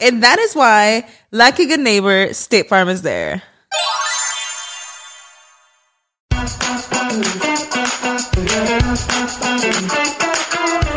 [0.00, 3.42] And that is why, like a good neighbor, State Farm is there.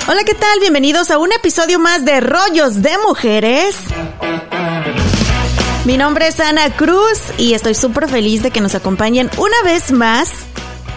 [0.08, 0.60] Hola, ¿qué tal?
[0.60, 3.76] Bienvenidos a un episodio más de Rollos de Mujeres.
[5.86, 9.92] Mi nombre es Ana Cruz y estoy súper feliz de que nos acompañen una vez
[9.92, 10.30] más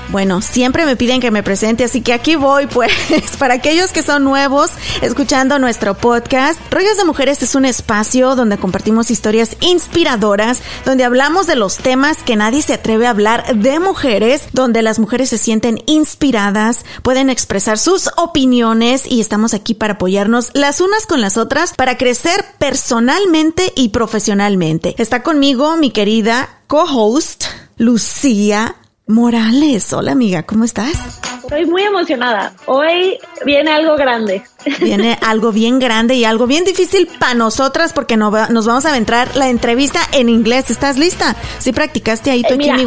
[0.08, 2.92] bueno, siempre me piden que me presente, así que aquí voy, pues,
[3.38, 4.70] para aquellos que son nuevos
[5.02, 6.60] escuchando nuestro podcast.
[6.70, 12.22] Rollos de Mujeres es un espacio donde compartimos historias inspiradoras, donde hablamos de los temas
[12.22, 17.30] que nadie se atreve a hablar de mujeres, donde las mujeres se sienten inspiradas, pueden
[17.30, 22.44] expresar sus opiniones y estamos aquí para apoyarnos las unas con las otras para crecer
[22.58, 24.94] personalmente y profesionalmente.
[24.98, 27.44] Está conmigo mi querida co-host,
[27.76, 31.20] Lucía Morales, hola amiga, ¿cómo estás?
[31.42, 32.54] Estoy muy emocionada.
[32.64, 34.42] Hoy viene algo grande.
[34.80, 38.32] Viene algo bien grande y algo bien difícil para nosotras porque nos
[38.66, 40.70] vamos a adentrar la entrevista en inglés.
[40.70, 41.36] ¿Estás lista?
[41.58, 42.86] ¿Sí practicaste ahí tu Kimmy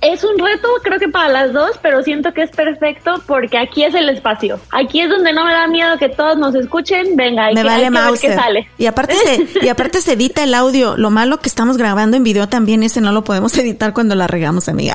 [0.00, 3.84] es un reto, creo que para las dos, pero siento que es perfecto porque aquí
[3.84, 4.60] es el espacio.
[4.72, 7.16] Aquí es donde no me da miedo que todos nos escuchen.
[7.16, 8.68] Venga, hay me que, vale hay que, sale.
[8.78, 10.96] Y aparte se, y aparte se edita el audio.
[10.96, 14.26] Lo malo que estamos grabando en video también ese no lo podemos editar cuando la
[14.26, 14.94] regamos, amiga.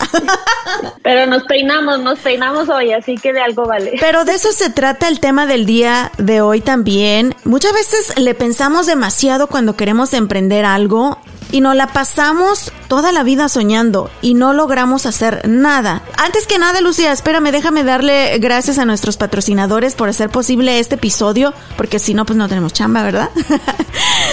[1.04, 3.94] Pero nos peinamos, nos peinamos hoy, así que de algo vale.
[4.00, 7.36] Pero de eso se trata el tema del día de hoy también.
[7.44, 11.20] Muchas veces le pensamos demasiado cuando queremos emprender algo
[11.52, 16.02] y nos la pasamos toda la vida soñando y no logramos hacer nada.
[16.18, 20.96] Antes que nada, Lucía, espérame, déjame darle gracias a nuestros patrocinadores por hacer posible este
[20.96, 23.30] episodio, porque si no, pues no tenemos chamba, ¿verdad?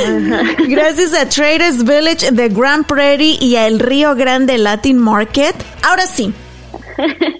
[0.68, 5.54] gracias a Traders Village de Grand Prairie y a El Río Grande Latin Market.
[5.82, 6.32] Ahora sí,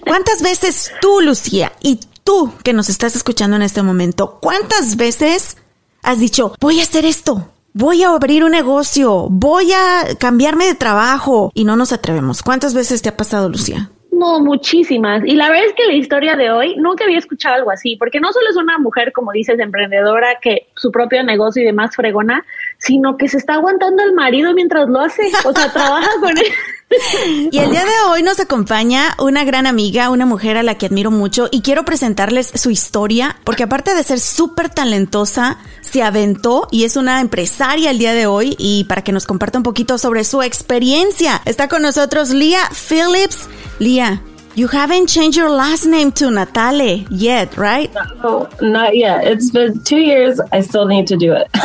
[0.05, 5.57] ¿cuántas veces tú, Lucía, y tú que nos estás escuchando en este momento, cuántas veces
[6.03, 7.49] has dicho, voy a hacer esto?
[7.73, 12.41] Voy a abrir un negocio, voy a cambiarme de trabajo y no nos atrevemos.
[12.41, 13.89] ¿Cuántas veces te ha pasado, Lucía?
[14.11, 15.23] No, muchísimas.
[15.25, 18.19] Y la verdad es que la historia de hoy nunca había escuchado algo así, porque
[18.19, 22.45] no solo es una mujer, como dices, emprendedora, que su propio negocio y demás fregona,
[22.79, 25.23] sino que se está aguantando al marido mientras lo hace.
[25.45, 26.45] O sea, trabaja con él.
[27.51, 30.87] Y el día de hoy nos acompaña una gran amiga, una mujer a la que
[30.87, 36.67] admiro mucho y quiero presentarles su historia, porque aparte de ser súper talentosa, se aventó
[36.71, 39.99] y es una empresaria el día de hoy y para que nos comparta un poquito
[39.99, 41.41] sobre su experiencia.
[41.45, 43.47] Está con nosotros Leah Phillips.
[43.77, 44.21] Leah,
[44.55, 47.93] You haven't changed your last name to Natale yet, right?
[47.93, 49.25] No, not yet.
[49.25, 50.39] It's been two years.
[50.51, 51.47] I still need to do it.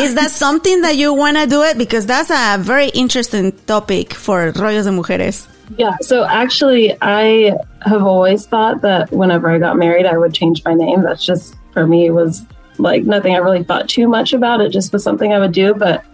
[0.00, 1.76] Is that something that you want to do it?
[1.76, 5.46] Because that's a very interesting topic for Rollos de Mujeres.
[5.76, 10.64] Yeah, so actually, I have always thought that whenever I got married, I would change
[10.64, 11.02] my name.
[11.02, 12.42] That's just, for me, was
[12.78, 14.60] like nothing I really thought too much about.
[14.60, 15.74] It just was something I would do.
[15.74, 16.04] But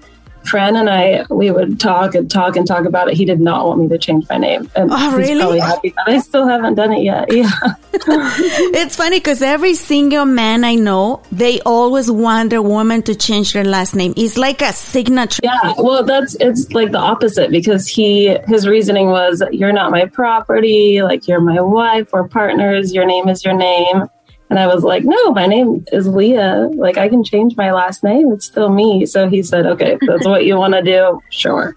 [0.45, 3.17] Fran and I, we would talk and talk and talk about it.
[3.17, 4.71] He did not want me to change my name.
[4.77, 5.33] And oh, really?
[5.33, 7.29] he's probably happy that I still haven't done it yet.
[7.35, 7.51] Yeah.
[8.07, 13.53] it's funny because every single man I know, they always want their woman to change
[13.53, 14.15] their last name.
[14.17, 15.41] It's like a signature.
[15.43, 15.75] Yeah.
[15.79, 21.03] Well, that's, it's like the opposite because he, his reasoning was, you're not my property.
[21.03, 22.13] Like you're my wife.
[22.13, 22.95] We're partners.
[22.95, 24.09] Your name is your name.
[24.55, 26.71] And I was like, no, my name is Leah.
[26.75, 28.31] Like, I can change my last name.
[28.31, 29.05] It's still me.
[29.05, 31.21] So he said, okay, that's what you want to do.
[31.29, 31.75] Sure.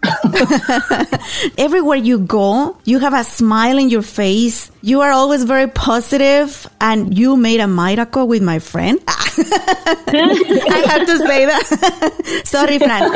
[1.57, 4.69] Everywhere you go, you have a smile in your face.
[4.83, 8.99] You are always very positive, and you made a miracle with my friend.
[9.07, 12.41] I have to say that.
[12.45, 13.09] Sorry, Fran.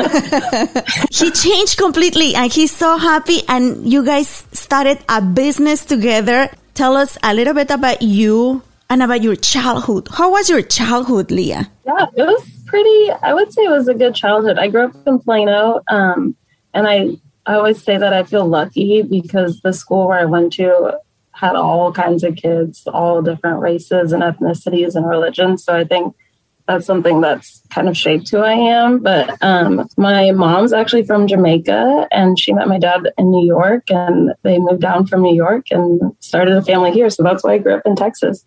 [1.12, 6.50] he changed completely and he's so happy and you guys started a business together.
[6.74, 8.62] Tell us a little bit about you
[8.92, 10.06] and about your childhood.
[10.12, 11.70] How was your childhood, Leah?
[11.86, 14.58] Yeah, it was pretty, I would say it was a good childhood.
[14.58, 15.80] I grew up in Plano.
[15.88, 16.36] Um,
[16.74, 17.16] and I,
[17.46, 20.98] I always say that I feel lucky because the school where I went to
[21.30, 25.64] had all kinds of kids, all different races and ethnicities and religions.
[25.64, 26.14] So I think
[26.68, 29.00] that's something that's kind of shaped who I am.
[29.00, 33.90] But um, my mom's actually from Jamaica and she met my dad in New York
[33.90, 37.10] and they moved down from New York and started a family here.
[37.10, 38.44] So that's why I grew up in Texas.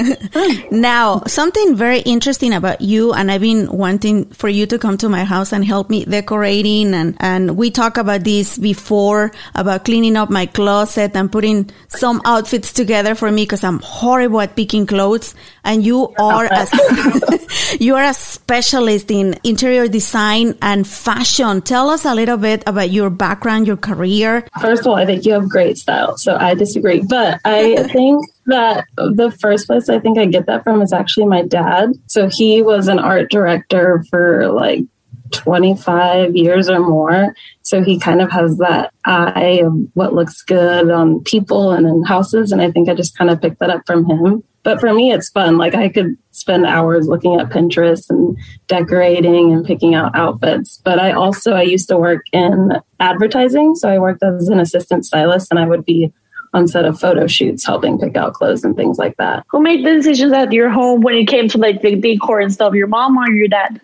[0.70, 5.08] now, something very interesting about you, and I've been wanting for you to come to
[5.08, 6.94] my house and help me decorating.
[6.94, 12.20] And, and we talked about this before about cleaning up my closet and putting some
[12.24, 15.34] outfits together for me because I'm horrible at picking clothes.
[15.64, 16.66] And you are a,
[17.80, 21.62] you are a specialist in interior design and fashion.
[21.62, 24.46] Tell us a little bit about your background, your career.
[24.60, 26.16] First of all, I think you have great style.
[26.16, 27.00] So I disagree.
[27.00, 31.26] But I think that the first place I think I get that from is actually
[31.26, 31.92] my dad.
[32.06, 34.84] So he was an art director for like
[35.34, 37.34] 25 years or more.
[37.62, 42.02] So he kind of has that eye of what looks good on people and in
[42.04, 42.52] houses.
[42.52, 44.42] And I think I just kind of picked that up from him.
[44.62, 45.58] But for me, it's fun.
[45.58, 48.36] Like I could spend hours looking at Pinterest and
[48.66, 50.80] decorating and picking out outfits.
[50.84, 53.74] But I also, I used to work in advertising.
[53.74, 56.12] So I worked as an assistant stylist and I would be
[56.54, 59.44] on set of photo shoots helping pick out clothes and things like that.
[59.48, 62.52] Who made the decisions at your home when it came to like the decor and
[62.52, 62.74] stuff?
[62.74, 63.80] Your mom or your dad?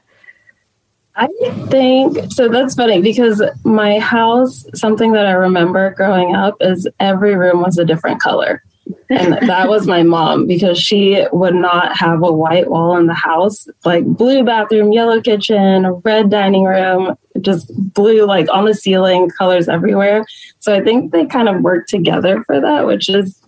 [1.17, 1.27] I
[1.69, 2.49] think so.
[2.49, 7.79] That's funny because my house, something that I remember growing up is every room was
[7.79, 8.63] a different color.
[9.09, 13.15] And that was my mom because she would not have a white wall in the
[13.15, 19.31] house, like blue bathroom, yellow kitchen, red dining room, just blue, like on the ceiling,
[19.31, 20.25] colors everywhere.
[20.61, 23.41] So I think they kind of work together for that, which is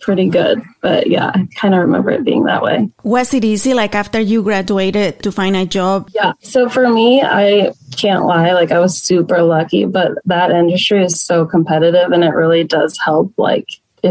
[0.00, 0.62] pretty good.
[0.80, 2.90] But yeah, I kind of remember it being that way.
[3.02, 6.10] Was it easy, like after you graduated, to find a job?
[6.14, 6.32] Yeah.
[6.40, 11.20] So for me, I can't lie, like I was super lucky, but that industry is
[11.20, 13.66] so competitive and it really does help, like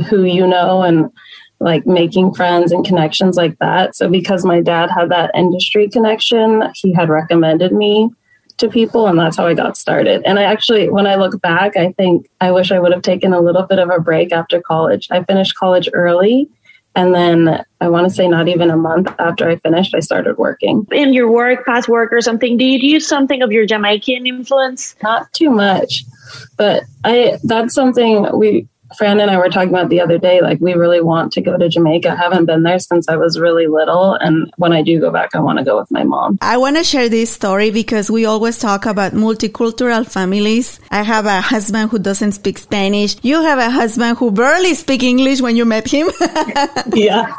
[0.09, 1.11] who you know and
[1.59, 3.95] like making friends and connections like that.
[3.95, 8.11] So because my dad had that industry connection, he had recommended me
[8.57, 10.23] to people and that's how I got started.
[10.25, 13.33] And I actually when I look back, I think I wish I would have taken
[13.33, 15.07] a little bit of a break after college.
[15.11, 16.49] I finished college early
[16.97, 20.39] and then I want to say not even a month after I finished, I started
[20.39, 20.87] working.
[20.91, 24.95] In your work, past work or something, do you use something of your Jamaican influence?
[25.03, 26.03] Not too much.
[26.57, 30.59] But I that's something we Fran and I were talking about the other day, like
[30.61, 32.11] we really want to go to Jamaica.
[32.11, 34.13] I haven't been there since I was really little.
[34.13, 36.37] And when I do go back, I want to go with my mom.
[36.41, 40.79] I want to share this story because we always talk about multicultural families.
[40.89, 43.17] I have a husband who doesn't speak Spanish.
[43.23, 46.09] You have a husband who barely speak English when you met him.
[46.93, 47.35] yeah.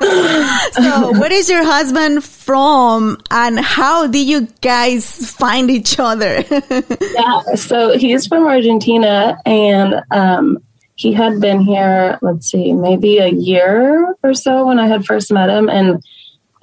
[0.73, 6.45] so where is your husband from and how did you guys find each other?
[7.15, 7.41] yeah.
[7.55, 10.59] So he's from Argentina and, um,
[10.99, 15.33] he had been here, let's see, maybe a year or so when I had first
[15.33, 16.03] met him, and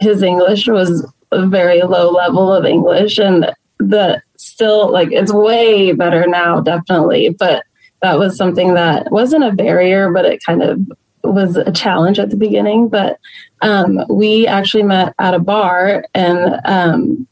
[0.02, 5.94] his English was a very low level of English, and the still like it's way
[5.94, 7.30] better now, definitely.
[7.30, 7.64] But
[8.02, 10.82] that was something that wasn't a barrier, but it kind of
[11.24, 12.90] was a challenge at the beginning.
[12.90, 13.18] But
[13.62, 17.26] um, we actually met at a bar, and um,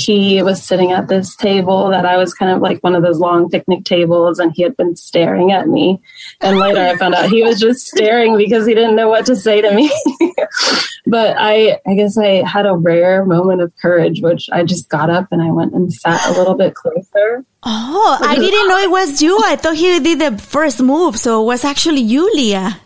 [0.00, 3.18] he was sitting at this table that I was kind of like one of those
[3.18, 6.00] long picnic tables, and he had been staring at me.
[6.40, 9.26] And oh, later I found out he was just staring because he didn't know what
[9.26, 9.92] to say to me.
[11.06, 15.10] but I, I guess I had a rare moment of courage, which I just got
[15.10, 17.44] up and I went and sat a little bit closer.
[17.62, 19.38] Oh, I didn't know it was you.
[19.44, 22.80] I thought he did the first move, so it was actually you, Leah.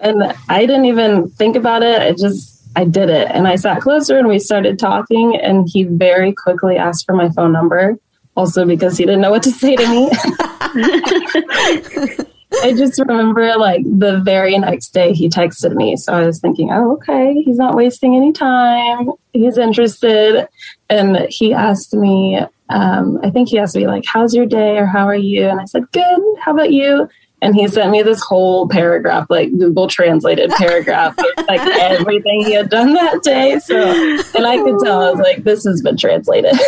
[0.00, 2.02] And I didn't even think about it.
[2.02, 3.28] I just I did it.
[3.30, 5.36] And I sat closer and we started talking.
[5.36, 7.96] And he very quickly asked for my phone number,
[8.36, 10.10] also because he didn't know what to say to me.
[12.62, 15.96] I just remember like the very next day he texted me.
[15.96, 19.10] So I was thinking, oh, okay, he's not wasting any time.
[19.32, 20.48] He's interested.
[20.88, 24.86] And he asked me, um, I think he asked me, like, how's your day or
[24.86, 25.48] how are you?
[25.48, 26.20] And I said, good.
[26.40, 27.08] How about you?
[27.42, 31.16] And he sent me this whole paragraph, like Google translated paragraph,
[31.48, 33.58] like everything he had done that day.
[33.58, 36.52] So, and I could tell, I was like, this has been translated.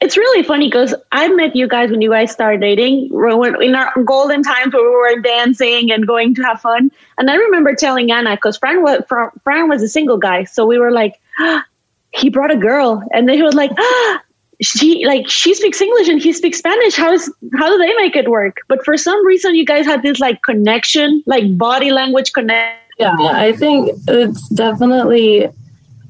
[0.00, 4.02] it's really funny because I met you guys when you guys started dating in our
[4.02, 6.90] golden times where we were dancing and going to have fun.
[7.18, 9.02] And I remember telling Ana, because Fran was,
[9.44, 10.44] Fran was a single guy.
[10.44, 11.64] So we were like, ah,
[12.12, 13.02] he brought a girl.
[13.12, 14.22] And then he was like, ah,
[14.60, 16.96] she like she speaks English and he speaks Spanish.
[16.96, 18.58] How is how do they make it work?
[18.68, 22.80] But for some reason, you guys had this like connection, like body language connect.
[22.98, 25.48] Yeah, I think it's definitely.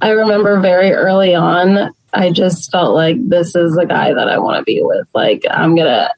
[0.03, 4.39] I remember very early on, I just felt like this is the guy that I
[4.39, 5.09] want to be with.
[5.15, 6.11] Like I'm gonna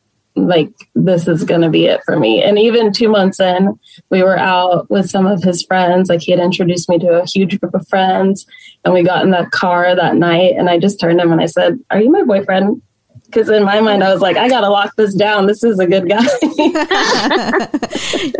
[0.47, 2.43] like this is going to be it for me.
[2.43, 3.79] And even two months in,
[4.11, 6.09] we were out with some of his friends.
[6.09, 8.47] Like he had introduced me to a huge group of friends,
[8.85, 10.55] and we got in that car that night.
[10.57, 12.83] And I just turned him and I said, "Are you my boyfriend?"
[13.29, 15.47] Because in my mind I was like, I gotta lock this down.
[15.47, 16.25] This is a good guy.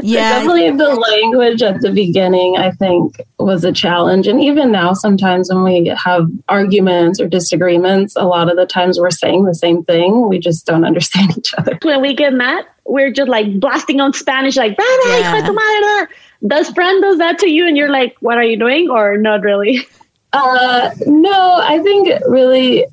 [0.03, 4.95] yeah, definitely the language at the beginning I think was a challenge, and even now
[4.95, 9.55] sometimes when we have arguments or disagreements, a lot of the times we're saying the
[9.55, 10.29] same thing.
[10.29, 11.79] We just don't understand each other.
[11.83, 16.07] When we get mad, we're just like blasting on Spanish, like yeah.
[16.47, 19.43] Does Fran does that to you, and you're like, "What are you doing?" or not
[19.43, 19.87] really?
[20.33, 22.87] Uh, no, I think really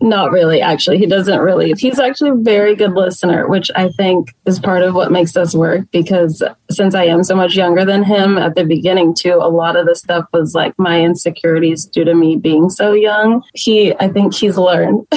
[0.00, 0.98] not really, actually.
[0.98, 1.72] He doesn't really.
[1.72, 5.54] He's actually a very good listener, which I think is part of what makes us
[5.54, 9.48] work because since I am so much younger than him at the beginning, too, a
[9.48, 13.42] lot of the stuff was like my insecurities due to me being so young.
[13.54, 15.06] He, I think he's learned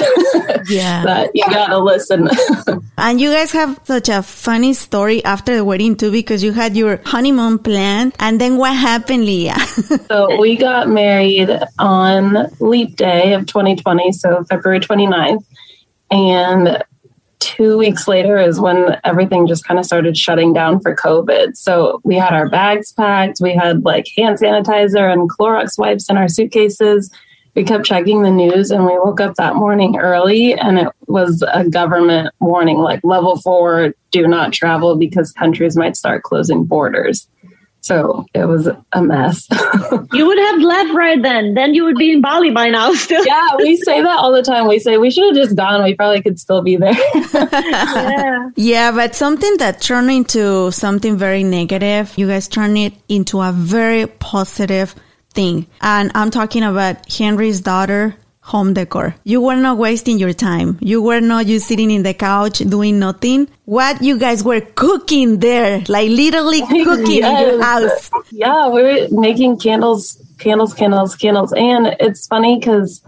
[0.68, 1.04] yeah.
[1.04, 2.28] that you gotta listen.
[2.98, 6.76] and you guys have such a funny story after the wedding, too, because you had
[6.76, 8.14] your honeymoon planned.
[8.18, 9.58] And then what happened, Leah?
[10.08, 15.44] so we got married on Leap Day of 2020, so February February 29th.
[16.10, 16.82] And
[17.56, 21.56] two weeks later is when everything just kind of started shutting down for COVID.
[21.56, 26.16] So we had our bags packed, we had like hand sanitizer and Clorox wipes in
[26.16, 27.10] our suitcases.
[27.54, 31.44] We kept checking the news and we woke up that morning early and it was
[31.52, 37.26] a government warning like level four, do not travel because countries might start closing borders.
[37.82, 39.48] So it was a mess.
[40.12, 41.54] you would have left right then.
[41.54, 43.24] Then you would be in Bali by now still.
[43.26, 44.68] yeah, we say that all the time.
[44.68, 45.82] We say we should have just gone.
[45.82, 46.94] We probably could still be there.
[47.34, 48.50] yeah.
[48.56, 53.50] yeah, but something that turned into something very negative, you guys turn it into a
[53.50, 54.94] very positive
[55.30, 55.66] thing.
[55.80, 59.14] And I'm talking about Henry's daughter home decor.
[59.24, 60.76] You were not wasting your time.
[60.80, 63.48] You were not just sitting in the couch doing nothing.
[63.64, 67.42] What you guys were cooking there, like literally cooking yes.
[67.42, 68.10] in your house.
[68.30, 71.52] Yeah, we were making candles, candles, candles, candles.
[71.52, 73.00] And it's funny because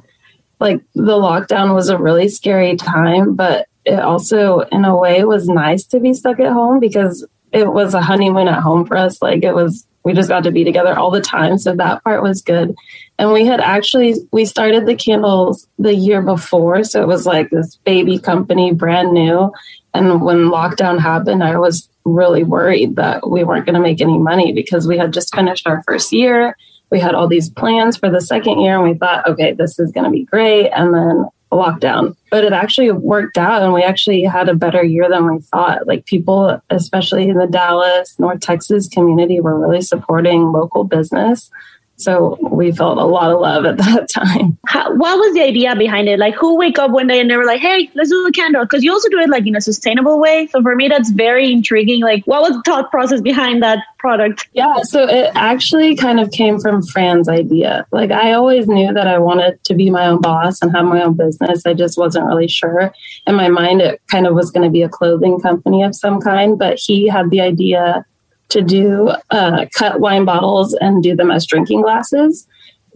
[0.61, 5.49] like the lockdown was a really scary time, but it also in a way was
[5.49, 9.21] nice to be stuck at home because it was a honeymoon at home for us.
[9.21, 11.59] Like it was we just got to be together all the time.
[11.59, 12.75] So that part was good.
[13.19, 16.83] And we had actually, we started the candles the year before.
[16.85, 19.53] So it was like this baby company, brand new.
[19.93, 24.19] And when lockdown happened, I was really worried that we weren't going to make any
[24.19, 26.57] money because we had just finished our first year.
[26.91, 29.93] We had all these plans for the second year and we thought, okay, this is
[29.93, 30.71] going to be great.
[30.71, 32.17] And then lockdown.
[32.31, 35.87] But it actually worked out and we actually had a better year than we thought.
[35.87, 41.51] Like people, especially in the Dallas, North Texas community, were really supporting local business.
[41.97, 44.59] So we felt a lot of love at that time.
[44.67, 46.19] How, what was the idea behind it?
[46.19, 48.65] Like, who wake up one day and they were like, "Hey, let's do a candle"?
[48.65, 50.49] Because you also do it like in a sustainable way.
[50.49, 52.03] So for me, that's very intriguing.
[52.03, 54.49] Like, what was the thought process behind that product?
[54.53, 57.87] Yeah, so it actually kind of came from Fran's idea.
[57.93, 61.03] Like, I always knew that I wanted to be my own boss and have my
[61.03, 61.65] own business.
[61.65, 62.93] I just wasn't really sure.
[63.27, 66.21] In my mind, it kind of was going to be a clothing company of some
[66.21, 66.59] kind.
[66.59, 68.05] But he had the idea
[68.51, 72.47] to do uh, cut wine bottles and do them as drinking glasses.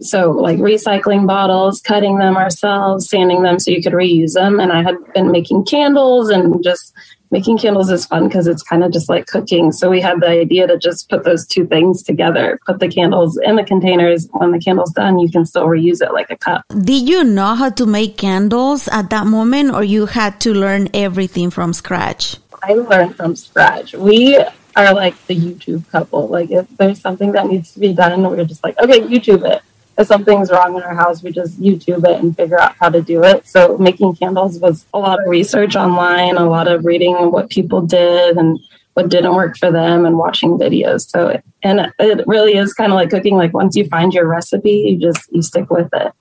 [0.01, 4.59] So, like recycling bottles, cutting them ourselves, sanding them so you could reuse them.
[4.59, 6.93] And I had been making candles and just
[7.31, 9.73] making candles is fun because it's kind of just like cooking.
[9.73, 13.37] So, we had the idea to just put those two things together, put the candles
[13.43, 14.29] in the containers.
[14.31, 16.63] When the candle's done, you can still reuse it like a cup.
[16.69, 20.87] Did you know how to make candles at that moment, or you had to learn
[20.93, 22.37] everything from scratch?
[22.63, 23.93] I learned from scratch.
[23.93, 24.39] We
[24.79, 26.27] are like the YouTube couple.
[26.27, 29.61] Like if there's something that needs to be done, we're just like, okay, YouTube it.
[29.97, 33.01] If something's wrong in our house, we just YouTube it and figure out how to
[33.01, 33.45] do it.
[33.47, 37.81] So making candles was a lot of research online, a lot of reading what people
[37.81, 38.57] did and
[38.93, 41.09] what didn't work for them and watching videos.
[41.09, 43.35] So and it really is kind of like cooking.
[43.35, 46.13] Like once you find your recipe, you just you stick with it.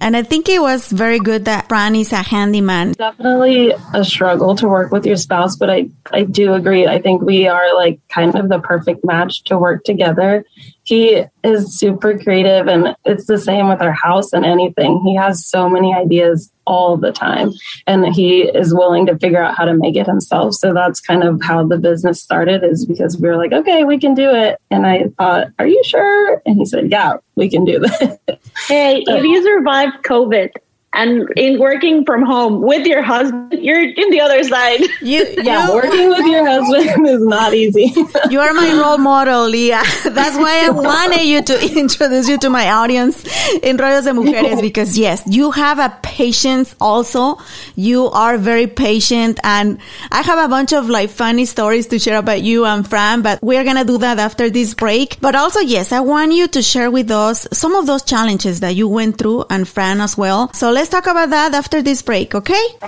[0.00, 2.92] And I think it was very good that Fran is a handyman.
[2.92, 6.86] Definitely a struggle to work with your spouse, but I, I do agree.
[6.86, 10.44] I think we are like kind of the perfect match to work together.
[10.86, 15.02] He is super creative and it's the same with our house and anything.
[15.04, 17.52] He has so many ideas all the time
[17.88, 20.54] and he is willing to figure out how to make it himself.
[20.54, 23.98] So that's kind of how the business started is because we were like, okay, we
[23.98, 24.60] can do it.
[24.70, 26.40] And I thought, are you sure?
[26.46, 28.20] And he said, yeah, we can do that.
[28.68, 30.50] Hey, if you survived COVID
[30.96, 34.80] and in working from home with your husband, you're in the other side.
[35.02, 37.92] You, yeah, you, working with your husband is not easy.
[38.30, 39.82] you are my role model, Leah.
[40.04, 43.24] That's why I wanted you to introduce you to my audience
[43.62, 47.38] in Rollos de Mujeres because yes, you have a patience also.
[47.74, 49.78] You are very patient and
[50.10, 53.42] I have a bunch of like funny stories to share about you and Fran, but
[53.42, 55.20] we're going to do that after this break.
[55.20, 58.74] But also, yes, I want you to share with us some of those challenges that
[58.74, 60.52] you went through and Fran as well.
[60.54, 62.62] So let's talk about that after this break, okay?
[62.80, 62.86] Uh,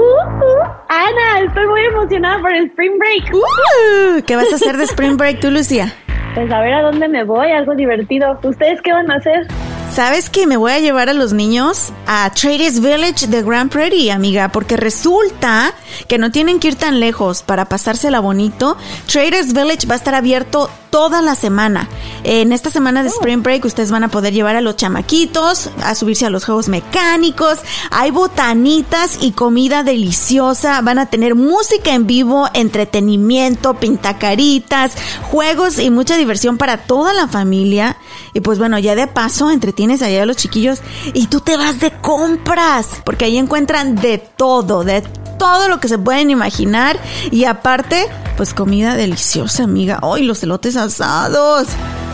[0.00, 3.34] uh, Ana, estoy muy emocionada por el Spring Break.
[3.34, 5.92] Uh, ¿Qué vas a hacer de Spring Break tú, Lucía?
[6.34, 8.38] Pues a ver a dónde me voy, algo divertido.
[8.42, 9.46] ¿Ustedes qué van a hacer?
[9.94, 14.12] ¿Sabes que me voy a llevar a los niños a Traders Village de Grand Prairie,
[14.12, 14.50] amiga?
[14.52, 15.74] Porque resulta
[16.06, 18.76] que no tienen que ir tan lejos para pasársela bonito.
[19.10, 21.88] Traders Village va a estar abierto toda la semana.
[22.24, 25.94] En esta semana de Spring Break ustedes van a poder llevar a los chamaquitos a
[25.94, 27.58] subirse a los juegos mecánicos.
[27.90, 30.80] Hay botanitas y comida deliciosa.
[30.82, 34.94] Van a tener música en vivo, entretenimiento, pintacaritas,
[35.30, 37.96] juegos y mucha diversión para toda la familia.
[38.34, 40.80] Y pues bueno, ya de paso entretienes allá a los chiquillos
[41.14, 45.02] y tú te vas de compras, porque ahí encuentran de todo, de
[45.38, 46.98] todo lo que se pueden imaginar
[47.30, 48.06] y aparte,
[48.36, 50.00] pues comida deliciosa, amiga.
[50.02, 51.68] ¡Ay, los elotes asados!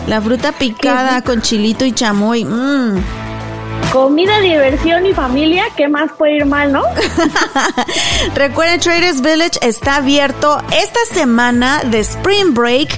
[0.06, 2.44] La fruta picada con chilito y chamoy.
[2.44, 3.00] Mmm.
[3.92, 6.82] Comida, diversión y familia, ¿qué más puede ir mal, no?
[8.34, 12.96] Recuerden, Traders Village está abierto esta semana de Spring Break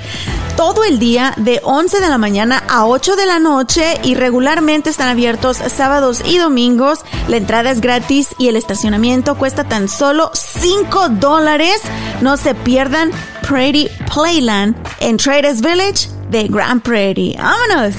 [0.58, 4.90] todo el día de 11 de la mañana a 8 de la noche y regularmente
[4.90, 7.04] están abiertos sábados y domingos.
[7.28, 11.80] La entrada es gratis y el estacionamiento cuesta tan solo 5 dólares.
[12.22, 13.12] No se pierdan
[13.48, 17.38] Prairie Playland en Traders Village de Grand Prairie.
[17.38, 17.94] ¡Vámonos!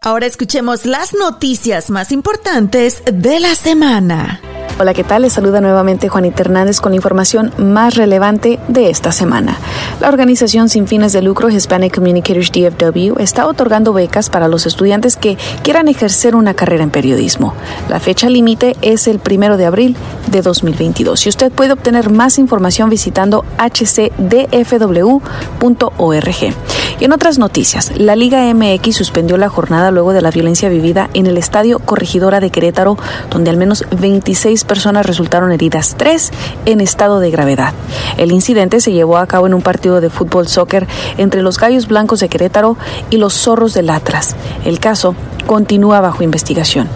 [0.00, 4.40] Ahora escuchemos las noticias más importantes de la semana.
[4.76, 5.22] Hola, ¿qué tal?
[5.22, 9.56] Les saluda nuevamente Juanita Hernández con la información más relevante de esta semana.
[10.00, 15.14] La organización sin fines de lucro Hispanic Communicators DFW está otorgando becas para los estudiantes
[15.16, 17.54] que quieran ejercer una carrera en periodismo.
[17.88, 19.94] La fecha límite es el primero de abril
[20.32, 24.24] de 2022 y usted puede obtener más información visitando hcdfw.org.
[27.00, 31.10] Y en otras noticias, la Liga MX suspendió la jornada luego de la violencia vivida
[31.14, 32.96] en el Estadio Corregidora de Querétaro,
[33.30, 36.32] donde al menos 26 personas resultaron heridas, tres
[36.66, 37.72] en estado de gravedad.
[38.16, 40.86] El incidente se llevó a cabo en un partido de fútbol soccer
[41.18, 42.76] entre los Gallos Blancos de Querétaro
[43.10, 44.36] y los Zorros del Atlas.
[44.64, 45.14] El caso
[45.46, 46.88] continúa bajo investigación.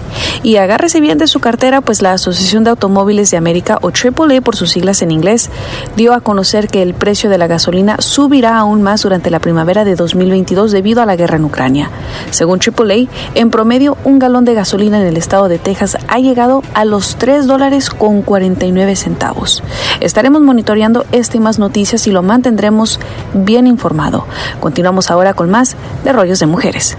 [0.43, 4.41] Y agárrese bien de su cartera, pues la Asociación de Automóviles de América, o AAA
[4.41, 5.51] por sus siglas en inglés,
[5.97, 9.85] dio a conocer que el precio de la gasolina subirá aún más durante la primavera
[9.85, 11.91] de 2022 debido a la guerra en Ucrania.
[12.31, 16.63] Según AAA, en promedio, un galón de gasolina en el estado de Texas ha llegado
[16.75, 19.63] a los 3 dólares con 49 centavos.
[20.01, 23.01] Estaremos monitoreando esta y más noticias y lo mantendremos
[23.35, 24.27] bien informado.
[24.61, 26.97] Continuamos ahora con más de Rollos de Mujeres.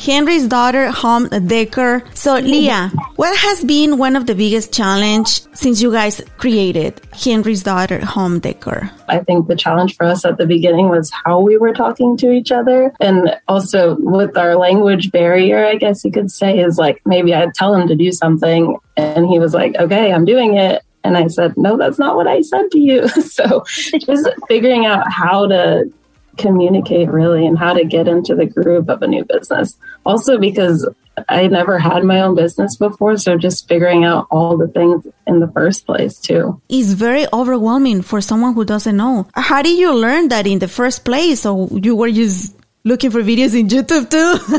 [0.00, 2.02] Henry's daughter home decor.
[2.14, 7.62] So Leah, what has been one of the biggest challenge since you guys created Henry's
[7.62, 8.90] daughter home decor?
[9.08, 12.32] I think the challenge for us at the beginning was how we were talking to
[12.32, 12.94] each other.
[12.98, 17.52] And also with our language barrier, I guess you could say, is like maybe I'd
[17.52, 20.82] tell him to do something and he was like, okay, I'm doing it.
[21.04, 23.06] And I said, no, that's not what I said to you.
[23.08, 23.64] so
[24.00, 25.92] just figuring out how to
[26.40, 29.76] communicate really and how to get into the groove of a new business.
[30.04, 30.88] Also, because
[31.28, 35.40] I never had my own business before, so just figuring out all the things in
[35.40, 36.60] the first place too.
[36.68, 39.28] It's very overwhelming for someone who doesn't know.
[39.34, 41.44] How did you learn that in the first place?
[41.44, 44.30] Or you were just looking for videos in YouTube too?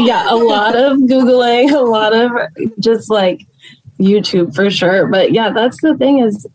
[0.06, 2.30] Yeah, a lot of Googling, a lot of
[2.78, 3.40] just like
[3.98, 5.06] YouTube for sure.
[5.06, 6.46] But yeah, that's the thing is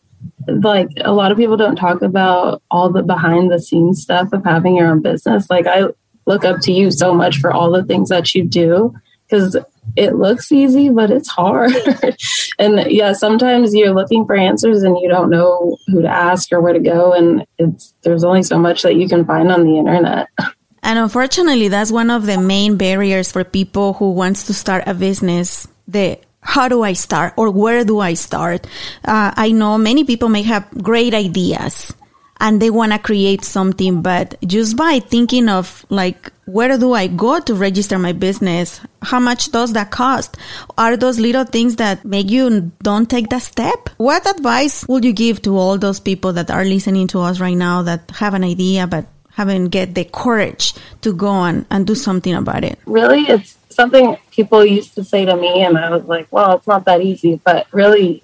[0.48, 4.44] like a lot of people don't talk about all the behind the scenes stuff of
[4.44, 5.50] having your own business.
[5.50, 5.86] Like I
[6.26, 8.94] look up to you so much for all the things that you do
[9.28, 9.58] because
[9.96, 11.72] it looks easy, but it's hard.
[12.60, 16.62] and yeah, sometimes you're looking for answers and you don't know who to ask or
[16.62, 17.14] where to go.
[17.14, 20.28] And it's there's only so much that you can find on the internet.
[20.82, 24.94] And unfortunately, that's one of the main barriers for people who wants to start a
[24.94, 25.68] business.
[25.90, 28.66] The how do I start or where do I start?
[29.04, 31.94] Uh, I know many people may have great ideas
[32.40, 37.08] and they want to create something, but just by thinking of like, where do I
[37.08, 38.80] go to register my business?
[39.02, 40.38] How much does that cost?
[40.78, 43.90] Are those little things that make you don't take that step?
[43.98, 47.58] What advice would you give to all those people that are listening to us right
[47.58, 51.96] now that have an idea, but haven't get the courage to go on and do
[51.96, 52.80] something about it?
[52.86, 56.68] Really, it's something people used to say to me, and I was like, well, it's
[56.68, 57.40] not that easy.
[57.44, 58.24] But really,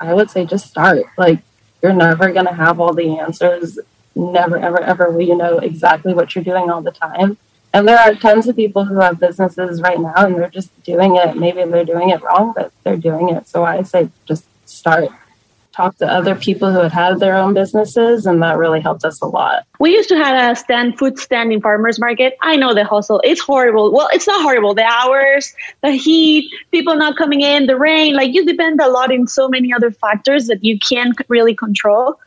[0.00, 1.04] I would say just start.
[1.16, 1.40] Like,
[1.82, 3.78] you're never going to have all the answers.
[4.14, 7.36] Never, ever, ever will you know exactly what you're doing all the time.
[7.74, 11.16] And there are tons of people who have businesses right now and they're just doing
[11.16, 11.36] it.
[11.36, 13.48] Maybe they're doing it wrong, but they're doing it.
[13.48, 15.10] So I say just start
[15.74, 19.20] talked to other people who had had their own businesses, and that really helped us
[19.20, 19.66] a lot.
[19.80, 22.36] We used to have a stand food stand in farmers market.
[22.40, 23.92] I know the hustle; it's horrible.
[23.92, 24.74] Well, it's not horrible.
[24.74, 28.14] The hours, the heat, people not coming in, the rain.
[28.14, 32.18] Like you depend a lot in so many other factors that you can't really control.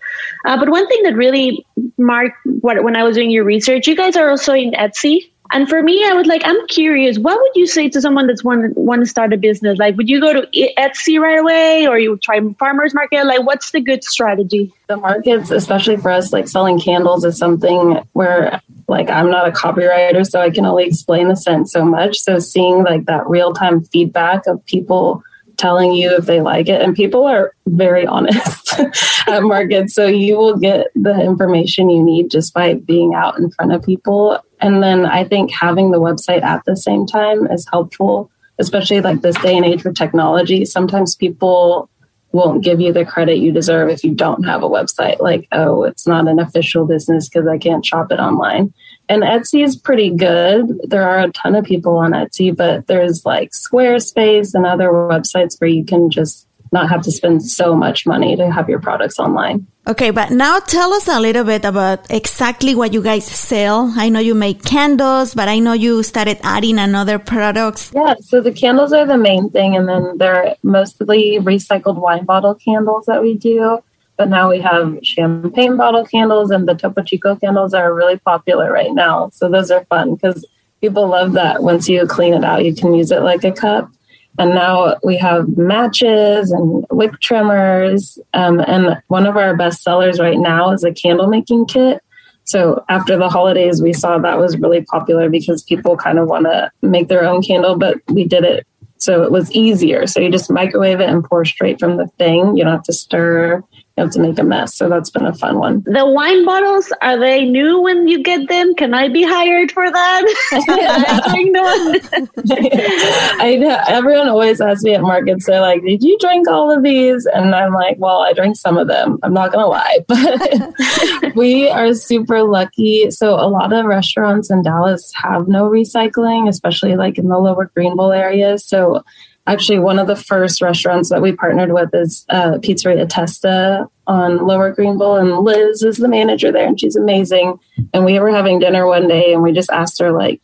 [0.46, 1.66] Uh, but one thing that really
[1.98, 5.32] marked what when I was doing your research, you guys are also in Etsy.
[5.52, 7.18] And for me, I was like, I'm curious.
[7.18, 9.78] What would you say to someone that's want want to start a business?
[9.80, 13.26] Like, would you go to Etsy right away, or you try farmers market?
[13.26, 14.74] Like, what's the good strategy?
[14.88, 19.52] The markets, especially for us, like selling candles, is something where like I'm not a
[19.52, 22.18] copywriter, so I can only explain the scent so much.
[22.20, 25.24] So seeing like that real time feedback of people
[25.58, 26.82] telling you if they like it.
[26.82, 28.80] And people are very honest
[29.28, 29.94] at markets.
[29.94, 33.84] So you will get the information you need just by being out in front of
[33.84, 34.40] people.
[34.60, 39.22] And then I think having the website at the same time is helpful, especially like
[39.22, 40.66] this day and age with technology.
[40.66, 41.90] Sometimes people
[42.32, 45.20] won't give you the credit you deserve if you don't have a website.
[45.20, 48.74] Like, oh, it's not an official business because I can't shop it online
[49.10, 50.80] and Etsy is pretty good.
[50.84, 55.60] There are a ton of people on Etsy, but there's like Squarespace and other websites
[55.60, 59.20] where you can just not have to spend so much money to have your products
[59.20, 59.68] online.
[59.88, 63.94] Okay, but now tell us a little bit about exactly what you guys sell.
[63.96, 67.92] I know you make candles, but I know you started adding another products.
[67.96, 72.56] Yeah, so the candles are the main thing, and then they're mostly recycled wine bottle
[72.56, 73.80] candles that we do.
[74.18, 78.72] But now we have champagne bottle candles and the Topo Chico candles are really popular
[78.72, 79.30] right now.
[79.32, 80.44] So those are fun because
[80.82, 81.62] people love that.
[81.62, 83.92] Once you clean it out, you can use it like a cup.
[84.38, 88.20] And now we have matches and wick trimmers.
[88.34, 92.02] Um, and one of our best sellers right now is a candle making kit.
[92.44, 96.46] So after the holidays, we saw that was really popular because people kind of want
[96.46, 98.66] to make their own candle, but we did it
[99.00, 100.08] so it was easier.
[100.08, 102.58] So you just microwave it and pour straight from the thing.
[102.58, 103.64] You don't have to stir
[103.98, 104.76] have to make a mess.
[104.76, 105.84] So that's been a fun one.
[105.86, 108.76] The wine bottles, are they new when you get them?
[108.76, 110.26] Can I be hired for that?
[113.40, 116.84] I know everyone always asks me at markets, they're like, Did you drink all of
[116.84, 117.26] these?
[117.26, 119.20] And I'm like, Well, I drank some of them.
[119.24, 120.06] I'm not gonna lie.
[120.18, 120.74] But
[121.36, 123.12] we are super lucky.
[123.12, 127.72] So a lot of restaurants in Dallas have no recycling, especially like in the lower
[127.74, 128.58] Greenville area.
[128.58, 129.04] So
[129.48, 134.46] actually one of the first restaurants that we partnered with is uh, Pizzeria Testa on
[134.46, 137.58] Lower Greenville, and Liz is the manager there, and she's amazing.
[137.94, 140.42] And we were having dinner one day, and we just asked her like,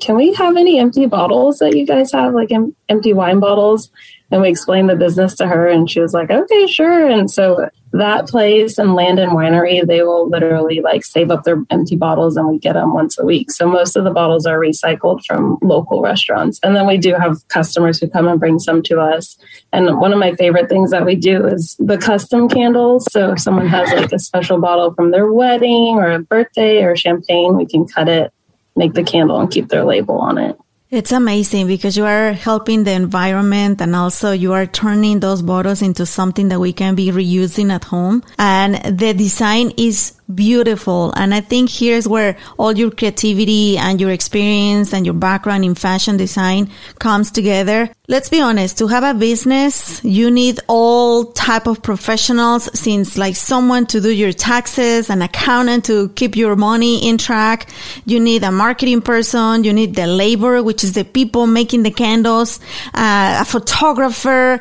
[0.00, 3.90] "Can we have any empty bottles that you guys have, like em- empty wine bottles?"
[4.30, 7.68] And we explained the business to her, and she was like, "Okay, sure." And so
[7.94, 12.48] that place and Landon Winery, they will literally like save up their empty bottles and
[12.48, 13.52] we get them once a week.
[13.52, 16.58] So most of the bottles are recycled from local restaurants.
[16.64, 19.38] And then we do have customers who come and bring some to us.
[19.72, 23.06] And one of my favorite things that we do is the custom candles.
[23.12, 26.96] So if someone has like a special bottle from their wedding or a birthday or
[26.96, 28.32] champagne, we can cut it,
[28.74, 30.58] make the candle and keep their label on it.
[30.90, 35.82] It's amazing because you are helping the environment and also you are turning those bottles
[35.82, 38.22] into something that we can be reusing at home.
[38.38, 41.12] And the design is beautiful.
[41.16, 45.74] And I think here's where all your creativity and your experience and your background in
[45.74, 47.90] fashion design comes together.
[48.08, 53.36] Let's be honest, to have a business, you need all type of professionals since like
[53.36, 57.68] someone to do your taxes, an accountant to keep your money in track.
[58.04, 59.64] You need a marketing person.
[59.64, 62.60] You need the labor, which is the people making the candles,
[62.94, 64.60] uh, a photographer,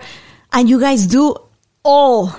[0.51, 1.35] and you guys do
[1.83, 2.33] all.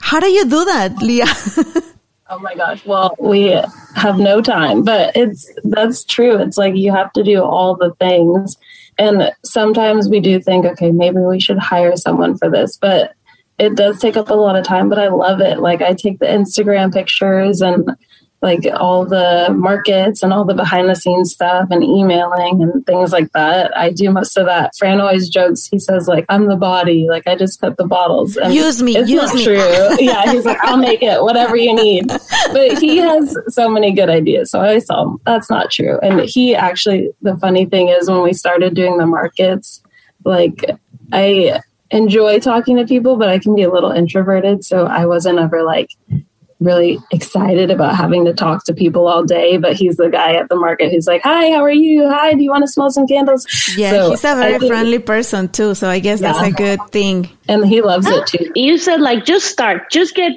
[0.00, 1.26] How do you do that, Leah?
[2.30, 2.84] Oh my gosh.
[2.84, 3.58] Well, we
[3.94, 6.36] have no time, but it's that's true.
[6.36, 8.56] It's like you have to do all the things.
[8.98, 13.14] And sometimes we do think, okay, maybe we should hire someone for this, but
[13.58, 15.58] it does take up a lot of time, but I love it.
[15.60, 17.88] Like I take the Instagram pictures and
[18.40, 23.12] like all the markets and all the behind the scenes stuff and emailing and things
[23.12, 23.76] like that.
[23.76, 24.76] I do most of that.
[24.76, 25.66] Fran always jokes.
[25.66, 27.08] He says like, I'm the body.
[27.10, 28.36] Like I just cut the bottles.
[28.36, 28.96] And use me.
[28.96, 29.44] It's use not me.
[29.44, 29.56] true.
[29.98, 30.30] yeah.
[30.30, 32.06] He's like, I'll make it whatever you need.
[32.52, 34.52] But he has so many good ideas.
[34.52, 35.20] So I saw him.
[35.26, 35.98] That's not true.
[35.98, 39.82] And he actually, the funny thing is when we started doing the markets,
[40.24, 40.64] like
[41.12, 44.64] I enjoy talking to people, but I can be a little introverted.
[44.64, 45.90] So I wasn't ever like,
[46.60, 50.48] really excited about having to talk to people all day, but he's the guy at
[50.48, 52.08] the market who's like, "Hi, how are you?
[52.08, 54.72] Hi, do you want to smell some candles?" Yeah, So he's a I very think-
[54.72, 55.74] friendly person too.
[55.74, 56.48] So I guess that's Yeah.
[56.48, 57.28] a good thing.
[57.48, 58.50] and he loves it ah, too.
[58.54, 60.32] You said like just start, just get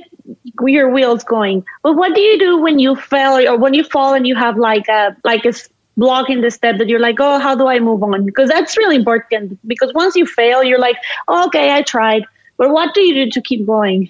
[0.66, 1.66] your wheels going.
[1.84, 4.58] But what do you do when you fail or when you fall and you have
[4.58, 5.54] like a like a
[5.98, 8.26] block in the step that you're like, oh, how do I move on?
[8.26, 9.60] Because that's really important.
[9.68, 10.96] Because once you fail, you're like,
[11.28, 12.24] oh, okay, I tried.
[12.58, 14.10] But what do you do to keep going?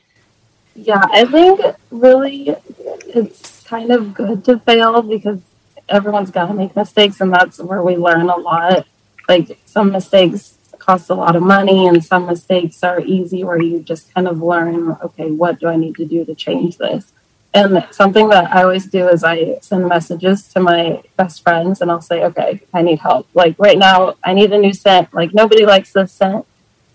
[0.76, 1.60] Yeah, I think
[1.92, 2.56] really
[3.08, 5.42] it's kind of good to fail because
[5.90, 8.88] everyone's got to make mistakes, and that's where we learn a lot.
[9.28, 13.82] Like some mistakes cost a lot of money, and some mistakes are easy where you
[13.82, 17.12] just kind of learn, okay, what do I need to do to change this?
[17.54, 21.92] And something that I always do is I send messages to my best friends and
[21.92, 23.28] I'll say, okay, I need help.
[23.34, 25.14] Like right now, I need a new scent.
[25.14, 26.46] Like nobody likes this scent.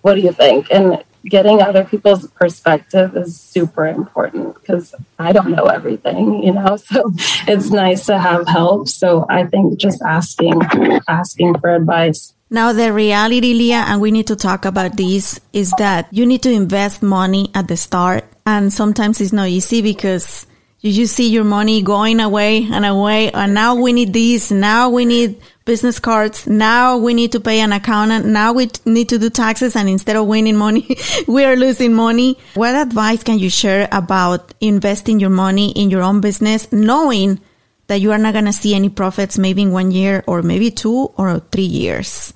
[0.00, 0.68] What do you think?
[0.70, 6.76] And getting other people's perspective is super important because I don't know everything, you know.
[6.86, 7.12] So
[7.48, 8.88] it's nice to have help.
[8.88, 10.62] So I think just asking,
[11.08, 12.32] asking for advice.
[12.48, 16.42] Now, the reality, Leah, and we need to talk about this, is that you need
[16.44, 18.24] to invest money at the start.
[18.46, 20.46] And sometimes it's not easy because
[20.80, 23.32] you just see your money going away and away.
[23.32, 24.52] And now we need this.
[24.52, 26.46] Now we need business cards.
[26.46, 28.24] Now we need to pay an accountant.
[28.24, 29.76] Now we need to do taxes.
[29.76, 32.38] And instead of winning money, we are losing money.
[32.54, 37.40] What advice can you share about investing your money in your own business, knowing
[37.88, 40.70] that you are not going to see any profits maybe in one year or maybe
[40.70, 42.32] two or three years?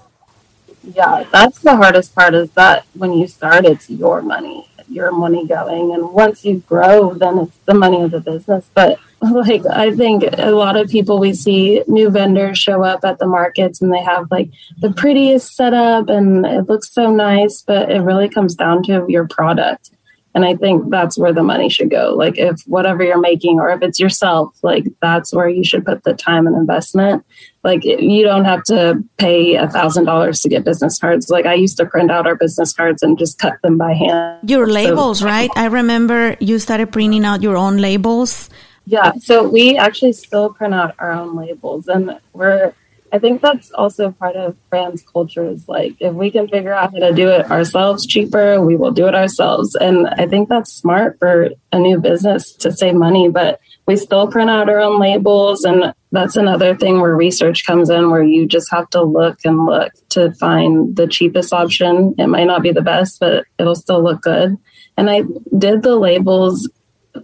[0.83, 5.47] Yeah, that's the hardest part is that when you start, it's your money, your money
[5.47, 5.93] going.
[5.95, 8.69] And once you grow, then it's the money of the business.
[8.75, 8.99] But
[9.33, 13.26] like, I think a lot of people we see new vendors show up at the
[13.26, 18.00] markets and they have like the prettiest setup and it looks so nice, but it
[18.00, 19.90] really comes down to your product.
[20.33, 22.14] And I think that's where the money should go.
[22.16, 26.04] Like, if whatever you're making, or if it's yourself, like that's where you should put
[26.04, 27.24] the time and investment.
[27.64, 31.28] Like, you don't have to pay a thousand dollars to get business cards.
[31.30, 34.48] Like, I used to print out our business cards and just cut them by hand.
[34.48, 35.50] Your So- labels, right?
[35.56, 38.48] I remember you started printing out your own labels.
[38.87, 42.75] Yeah, so we actually still print out our own labels, and we're.
[43.12, 45.45] I think that's also part of brands' culture.
[45.45, 48.93] Is like if we can figure out how to do it ourselves cheaper, we will
[48.93, 49.75] do it ourselves.
[49.75, 53.29] And I think that's smart for a new business to save money.
[53.29, 57.90] But we still print out our own labels, and that's another thing where research comes
[57.90, 62.14] in, where you just have to look and look to find the cheapest option.
[62.16, 64.57] It might not be the best, but it'll still look good.
[64.97, 65.23] And I
[65.59, 66.69] did the labels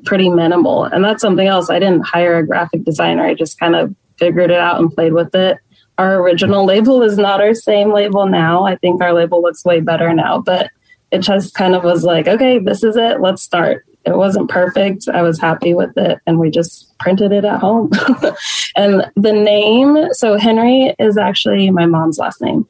[0.04, 0.84] pretty minimal.
[0.84, 1.70] And that's something else.
[1.70, 3.24] I didn't hire a graphic designer.
[3.24, 5.58] I just kind of figured it out and played with it.
[5.98, 8.64] Our original label is not our same label now.
[8.64, 10.70] I think our label looks way better now, but
[11.10, 13.20] it just kind of was like, okay, this is it.
[13.20, 13.84] Let's start.
[14.04, 15.08] It wasn't perfect.
[15.08, 17.90] I was happy with it and we just printed it at home.
[18.76, 22.68] and the name, so Henry is actually my mom's last name.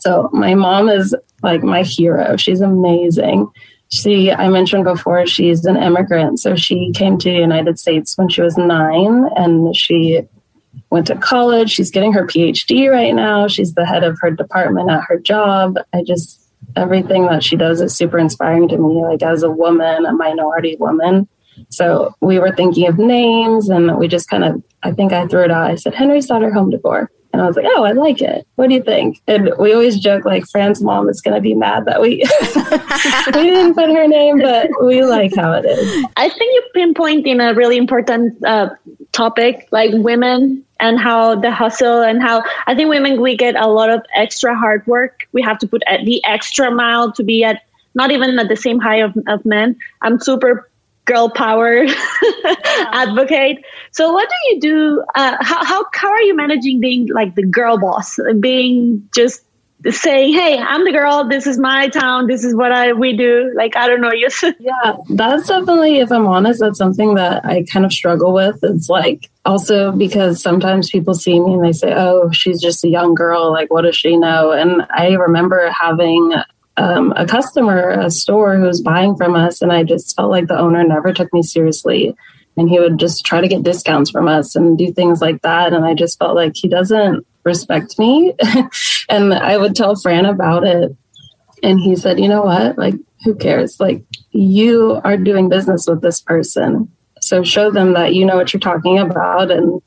[0.00, 2.36] So my mom is like my hero.
[2.36, 3.48] She's amazing.
[3.92, 6.40] She, I mentioned before, she's an immigrant.
[6.40, 10.22] So she came to the United States when she was nine and she
[10.88, 11.70] went to college.
[11.70, 13.48] She's getting her PhD right now.
[13.48, 15.76] She's the head of her department at her job.
[15.92, 16.42] I just,
[16.74, 20.76] everything that she does is super inspiring to me, like as a woman, a minority
[20.80, 21.28] woman.
[21.68, 25.44] So we were thinking of names and we just kind of, I think I threw
[25.44, 25.70] it out.
[25.70, 27.10] I said, Henry's daughter home decor.
[27.32, 28.46] And I was like, oh, I like it.
[28.56, 29.22] What do you think?
[29.26, 32.16] And we always joke like Fran's mom is going to be mad that we
[33.34, 36.06] we didn't put her name, but we like how it is.
[36.16, 38.70] I think you pinpoint in a really important uh,
[39.12, 43.68] topic, like women and how the hustle and how I think women we get a
[43.68, 45.28] lot of extra hard work.
[45.32, 47.62] We have to put the extra mile to be at
[47.94, 49.76] not even at the same high of, of men.
[50.02, 50.68] I'm super
[51.04, 51.84] girl power
[52.92, 53.64] advocate.
[53.90, 55.04] So what do you do?
[55.14, 59.44] Uh, how, how, how are you managing being like the girl boss, being just
[59.90, 61.28] saying, "Hey, I'm the girl.
[61.28, 62.26] This is my town.
[62.26, 64.10] This is what I we do." Like I don't know.
[64.22, 64.28] You.
[64.60, 65.98] yeah, that's definitely.
[65.98, 68.58] If I'm honest, that's something that I kind of struggle with.
[68.62, 72.88] It's like also because sometimes people see me and they say, "Oh, she's just a
[72.88, 73.50] young girl.
[73.50, 76.34] Like, what does she know?" And I remember having
[76.76, 80.48] um, a customer, a store who was buying from us, and I just felt like
[80.48, 82.14] the owner never took me seriously.
[82.56, 85.72] And he would just try to get discounts from us and do things like that.
[85.72, 88.34] And I just felt like he doesn't respect me.
[89.08, 90.94] and I would tell Fran about it.
[91.62, 92.76] And he said, you know what?
[92.76, 93.80] Like, who cares?
[93.80, 96.90] Like, you are doing business with this person.
[97.20, 99.80] So show them that you know what you're talking about and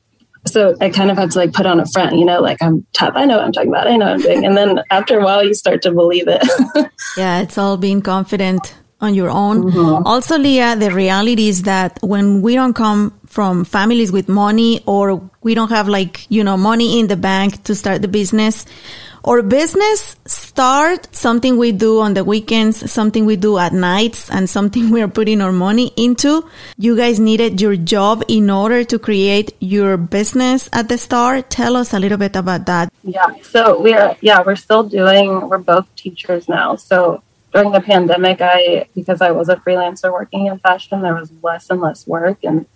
[0.47, 2.85] so I kind of had to like put on a front, you know, like I'm
[2.93, 3.13] tough.
[3.15, 3.87] I know what I'm talking about.
[3.87, 4.45] I know what I'm doing.
[4.45, 6.43] And then after a while, you start to believe it.
[7.17, 9.63] yeah, it's all being confident on your own.
[9.63, 10.07] Mm-hmm.
[10.07, 15.29] Also, Leah, the reality is that when we don't come from families with money or
[15.41, 18.65] we don't have like, you know, money in the bank to start the business,
[19.25, 24.47] or business start something we do on the weekends, something we do at nights, and
[24.47, 26.47] something we are putting our money into.
[26.77, 31.49] You guys needed your job in order to create your business at the start.
[31.49, 32.93] Tell us a little bit about that.
[33.03, 33.33] Yeah.
[33.41, 36.75] So we're, yeah, we're still doing, we're both teachers now.
[36.75, 41.31] So during the pandemic, I, because I was a freelancer working in fashion, there was
[41.41, 42.43] less and less work.
[42.43, 42.67] And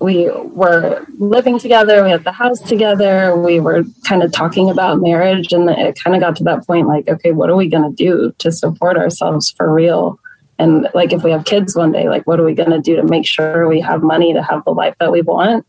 [0.00, 5.00] we were living together we had the house together we were kind of talking about
[5.00, 7.88] marriage and it kind of got to that point like okay what are we going
[7.88, 10.18] to do to support ourselves for real?
[10.58, 12.96] And like if we have kids one day like what are we going to do
[12.96, 15.66] to make sure we have money to have the life that we want?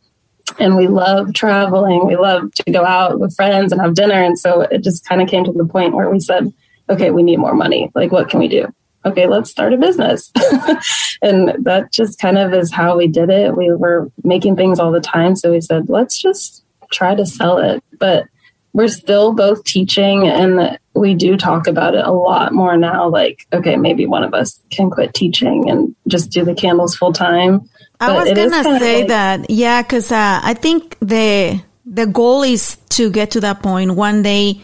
[0.59, 4.37] And we love traveling we love to go out with friends and have dinner and
[4.37, 6.53] so it just kind of came to the point where we said
[6.89, 7.91] okay we need more money.
[7.95, 8.73] Like what can we do
[9.05, 10.31] okay, let's start a business.
[11.21, 13.55] and that just kind of is how we did it.
[13.55, 15.35] We were making things all the time.
[15.35, 17.83] So we said, let's just try to sell it.
[17.99, 18.25] But
[18.73, 23.07] we're still both teaching and we do talk about it a lot more now.
[23.07, 27.13] Like, okay, maybe one of us can quit teaching and just do the candles full
[27.13, 27.69] time.
[28.01, 32.75] I was gonna say like, that, yeah, because uh, I think the the goal is
[32.89, 34.61] to get to that point one day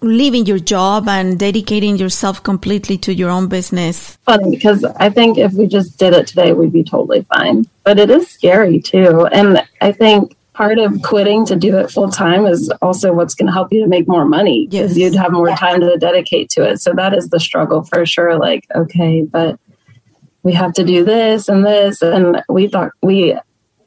[0.00, 4.16] leaving your job and dedicating yourself completely to your own business?
[4.24, 7.66] Funny because I think if we just did it today, we'd be totally fine.
[7.84, 9.26] But it is scary too.
[9.26, 13.46] And I think part of quitting to do it full time is also what's going
[13.46, 15.12] to help you to make more money because yes.
[15.12, 16.80] you'd have more time to dedicate to it.
[16.80, 18.38] So that is the struggle for sure.
[18.38, 19.60] Like, okay, but
[20.42, 22.00] we have to do this and this.
[22.00, 23.38] And we thought we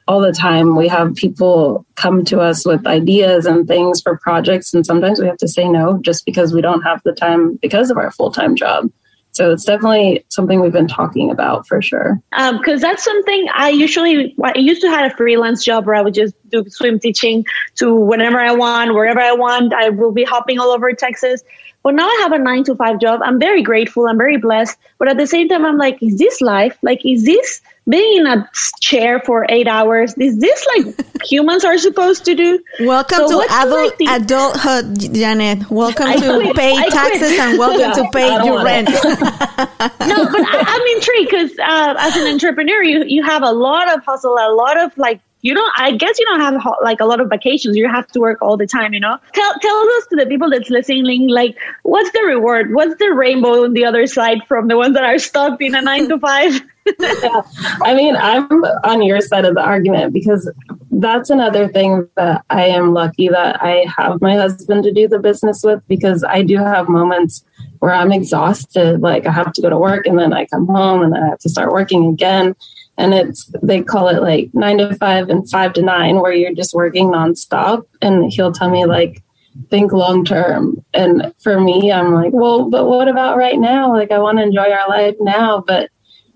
[0.10, 0.76] all the time.
[0.76, 5.28] We have people come to us with ideas and things for projects, and sometimes we
[5.28, 8.32] have to say no just because we don't have the time because of our full
[8.32, 8.90] time job.
[9.32, 12.20] So it's definitely something we've been talking about for sure.
[12.32, 16.02] Because um, that's something I usually I used to have a freelance job where I
[16.02, 17.46] would just do swim teaching
[17.76, 19.74] to whenever I want, wherever I want.
[19.76, 21.44] I will be hopping all over Texas.
[21.82, 23.22] But now I have a nine to five job.
[23.24, 24.08] I'm very grateful.
[24.08, 24.78] I'm very blessed.
[24.98, 26.78] But at the same time, I'm like, is this life?
[26.82, 28.50] Like, is this being in a
[28.82, 30.14] chair for eight hours?
[30.18, 32.60] Is this like humans are supposed to do?
[32.82, 35.72] Welcome so to adult adulthood, Janet.
[35.72, 36.56] Welcome to quit.
[36.58, 37.40] pay I taxes quit.
[37.40, 38.90] and welcome to pay your rent.
[39.04, 43.92] no, but I, am intrigued because uh, as an entrepreneur, you you have a lot
[43.94, 47.06] of hustle, a lot of like you don't i guess you don't have like a
[47.06, 47.76] lot of vacations.
[47.76, 49.18] You have to work all the time you know?
[49.34, 52.74] Tell tell us to the people that's listening like what's the reward?
[52.74, 55.82] What's the rainbow on the other side from the ones that are stuck in a
[55.82, 56.62] nine to five?
[57.00, 57.42] Yeah.
[57.84, 58.48] i mean i'm
[58.84, 60.52] on your side of the argument because
[60.92, 65.20] that's another thing that i am lucky that i have my husband to do the
[65.20, 67.46] business with because i do have moments
[67.80, 71.02] where i'm exhausted like i have to go to work and then i come home
[71.02, 72.56] and then i have to start working again
[73.00, 76.54] and it's they call it like nine to five and five to nine where you're
[76.54, 77.84] just working nonstop.
[78.02, 79.24] And he'll tell me like
[79.70, 80.84] think long term.
[80.94, 83.92] And for me i'm like well but what about right now?
[83.92, 85.90] Like i want to enjoy our life now but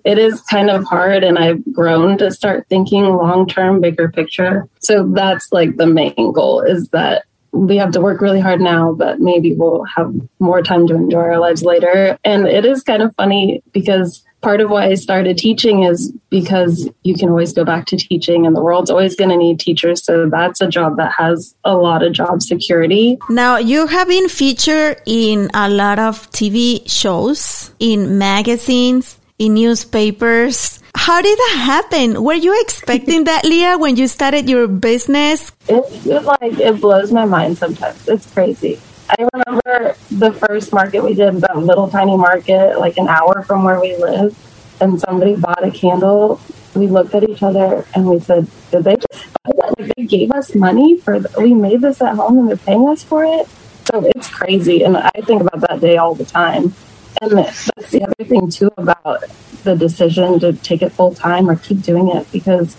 [0.05, 1.23] it is kind of hard.
[1.23, 4.67] And i've grown to start thinking long term bigger picture.
[4.79, 8.93] So that's like the main goal is that we have to work really hard now
[8.93, 12.17] but maybe we'll have more time to enjoy our lives later.
[12.23, 16.89] And it is kind of funny because part of why I started teaching is because
[17.03, 20.03] you can always go back to teaching and the world's always going to need teachers.
[20.03, 23.17] So that's a job that has a lot of job security.
[23.29, 30.79] Now, you have been featured in a lot of TV shows, in magazines, in newspapers.
[30.95, 32.23] How did that happen?
[32.23, 35.51] Were you expecting that, Leah, when you started your business?
[35.67, 38.07] It, it like it blows my mind sometimes.
[38.07, 38.79] It's crazy.
[39.19, 43.63] I remember the first market we did, that little tiny market, like an hour from
[43.63, 44.35] where we live,
[44.81, 46.41] and somebody bought a candle.
[46.73, 49.27] We looked at each other and we said, "Did they just?
[49.45, 51.19] Like they gave us money for?
[51.19, 53.47] The, we made this at home and they're paying us for it."
[53.91, 56.73] So it's crazy, and I think about that day all the time.
[57.21, 59.23] And that's the other thing too about
[59.63, 62.75] the decision to take it full time or keep doing it because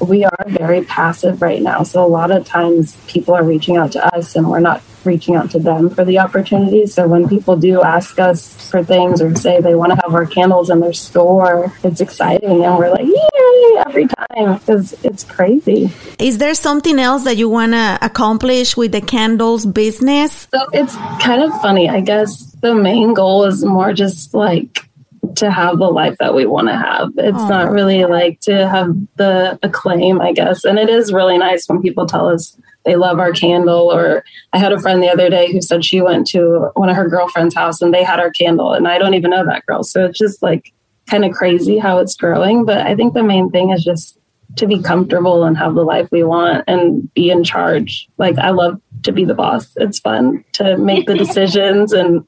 [0.00, 1.84] we are very passive right now.
[1.84, 5.34] So a lot of times people are reaching out to us and we're not reaching
[5.34, 6.94] out to them for the opportunities.
[6.94, 10.26] So when people do ask us for things or say they want to have our
[10.26, 15.90] candles in their store, it's exciting and we're like, yay, every time because it's crazy.
[16.18, 20.48] Is there something else that you want to accomplish with the candles business?
[20.52, 21.88] So it's kind of funny.
[21.88, 24.90] I guess the main goal is more just like
[25.36, 27.10] to have the life that we want to have.
[27.16, 27.48] It's Aww.
[27.48, 30.64] not really like to have the acclaim, I guess.
[30.64, 33.92] And it is really nice when people tell us they love our candle.
[33.92, 36.96] Or I had a friend the other day who said she went to one of
[36.96, 39.82] her girlfriend's house and they had our candle, and I don't even know that girl.
[39.82, 40.72] So it's just like
[41.08, 42.64] kind of crazy how it's growing.
[42.64, 44.18] But I think the main thing is just
[44.56, 48.08] to be comfortable and have the life we want and be in charge.
[48.18, 49.72] Like I love to be the boss.
[49.76, 52.26] It's fun to make the decisions and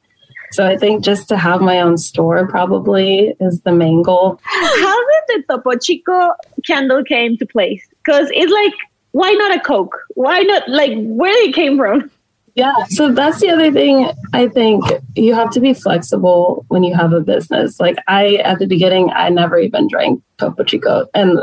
[0.52, 4.38] so I think just to have my own store probably is the main goal.
[4.44, 6.32] How did the Topo Chico
[6.66, 7.82] candle came to place?
[8.04, 8.74] Because it's like,
[9.12, 9.96] why not a Coke?
[10.14, 12.10] Why not like where they came from?
[12.54, 14.10] Yeah, so that's the other thing.
[14.34, 14.84] I think
[15.16, 17.80] you have to be flexible when you have a business.
[17.80, 21.38] Like I, at the beginning, I never even drank Topo Chico, and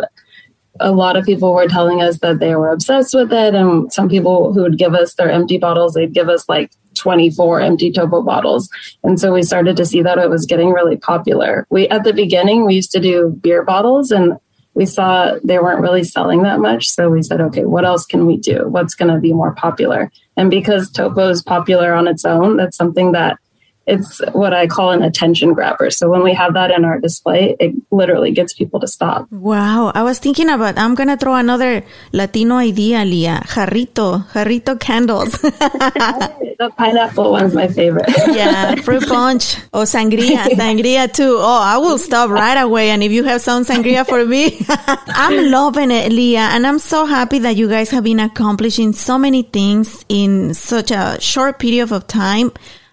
[0.80, 3.56] a lot of people were telling us that they were obsessed with it.
[3.56, 7.62] And some people who would give us their empty bottles, they'd give us like 24
[7.62, 8.70] empty Topo bottles.
[9.04, 11.66] And so we started to see that it was getting really popular.
[11.70, 14.38] We, at the beginning, we used to do beer bottles and
[14.80, 16.88] we saw they weren't really selling that much.
[16.88, 18.66] So we said, okay, what else can we do?
[18.70, 20.10] What's going to be more popular?
[20.38, 23.38] And because Topo is popular on its own, that's something that
[23.90, 25.90] it's what I call an attention grabber.
[25.90, 29.32] So when we have that in our display, it literally gets people to stop.
[29.32, 29.92] Wow.
[29.96, 33.42] I was thinking about, I'm going to throw another Latino idea, Leah.
[33.46, 35.32] Jarrito, Jarrito candles.
[35.42, 38.10] the pineapple one's my favorite.
[38.28, 38.76] yeah.
[38.76, 41.38] Fruit punch or sangria, sangria too.
[41.40, 42.92] Oh, I will stop right away.
[42.92, 44.64] And if you have some sangria for me,
[45.08, 46.50] I'm loving it, Leah.
[46.54, 50.92] And I'm so happy that you guys have been accomplishing so many things in such
[50.92, 52.52] a short period of time.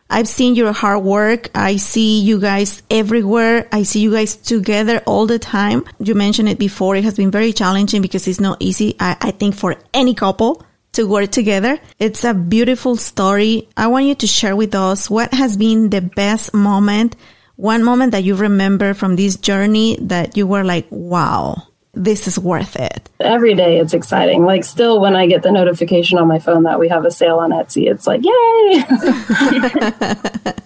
[0.09, 1.51] I've seen your hard work.
[1.55, 3.69] I see you guys everywhere.
[3.73, 5.85] I see you guys together all the time.
[5.99, 6.97] You mentioned it before.
[6.97, 8.95] It has been very challenging because it's not easy.
[9.01, 11.79] I, I think for any couple to work together.
[11.99, 13.69] It's a beautiful story.
[13.77, 17.17] I want you to share with us what has been the best moment,
[17.57, 22.39] one moment that you remember from this journey that you were like, wow, this is
[22.39, 23.09] worth it.
[23.19, 24.45] Every day it's exciting.
[24.45, 27.39] Like still when I get the notification on my phone that we have a sale
[27.39, 28.85] on Etsy, it's like, yay.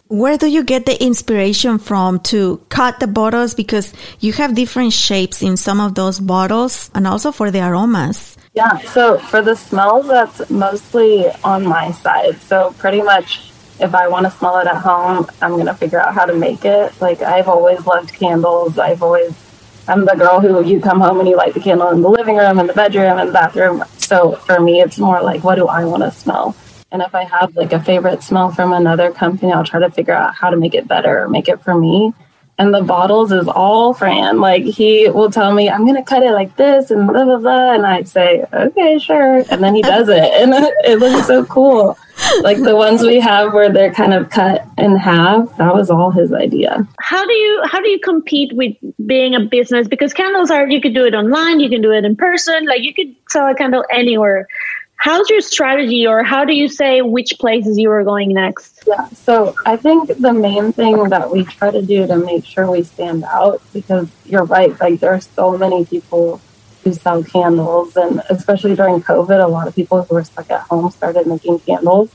[0.09, 3.55] Where do you get the inspiration from to cut the bottles?
[3.55, 8.37] Because you have different shapes in some of those bottles and also for the aromas.
[8.53, 8.78] Yeah.
[8.78, 12.41] So for the smells, that's mostly on my side.
[12.41, 16.01] So pretty much if I want to smell it at home, I'm going to figure
[16.01, 17.01] out how to make it.
[17.01, 18.78] Like I've always loved candles.
[18.78, 19.33] I've always
[19.91, 22.36] I'm the girl who you come home and you light the candle in the living
[22.36, 23.82] room, in the bedroom, in the bathroom.
[23.99, 26.55] So for me, it's more like, what do I want to smell?
[26.93, 30.14] And if I have like a favorite smell from another company, I'll try to figure
[30.14, 32.14] out how to make it better, or make it for me.
[32.61, 34.38] And the bottles is all Fran.
[34.38, 37.72] Like he will tell me, I'm gonna cut it like this and blah blah blah,
[37.72, 39.42] and I'd say, okay, sure.
[39.50, 40.52] And then he does it, and
[40.84, 41.96] it looks so cool
[42.42, 46.11] like the ones we have where they're kind of cut in half that was all
[46.11, 48.74] his idea how do you how do you compete with
[49.06, 52.04] being a business because candles are you could do it online you can do it
[52.04, 54.46] in person like you could sell a candle anywhere
[55.01, 59.09] how's your strategy or how do you say which places you are going next yeah
[59.09, 62.82] so i think the main thing that we try to do to make sure we
[62.82, 66.40] stand out because you're right like there are so many people
[66.84, 67.96] who sell candles.
[67.96, 71.61] And especially during COVID, a lot of people who were stuck at home started making
[71.61, 72.11] candles.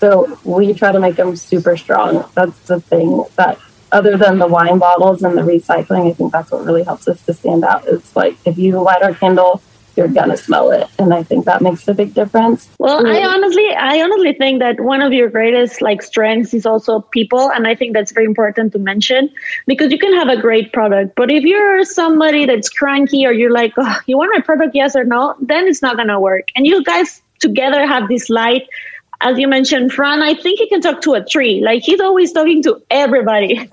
[0.00, 2.24] So we try to make them super strong.
[2.34, 3.58] That's the thing that,
[3.90, 7.22] other than the wine bottles and the recycling, I think that's what really helps us
[7.22, 7.86] to stand out.
[7.86, 9.62] It's like if you light our candle,
[9.98, 10.86] you're gonna smell it.
[10.98, 12.70] And I think that makes a big difference.
[12.78, 17.00] Well, I honestly, I honestly think that one of your greatest like strengths is also
[17.00, 19.28] people, and I think that's very important to mention
[19.66, 23.50] because you can have a great product, but if you're somebody that's cranky or you're
[23.50, 26.48] like, oh, you want my product, yes or no, then it's not gonna work.
[26.54, 28.68] And you guys together have this light.
[29.20, 31.60] As you mentioned, Fran, I think he can talk to a tree.
[31.60, 33.56] Like he's always talking to everybody.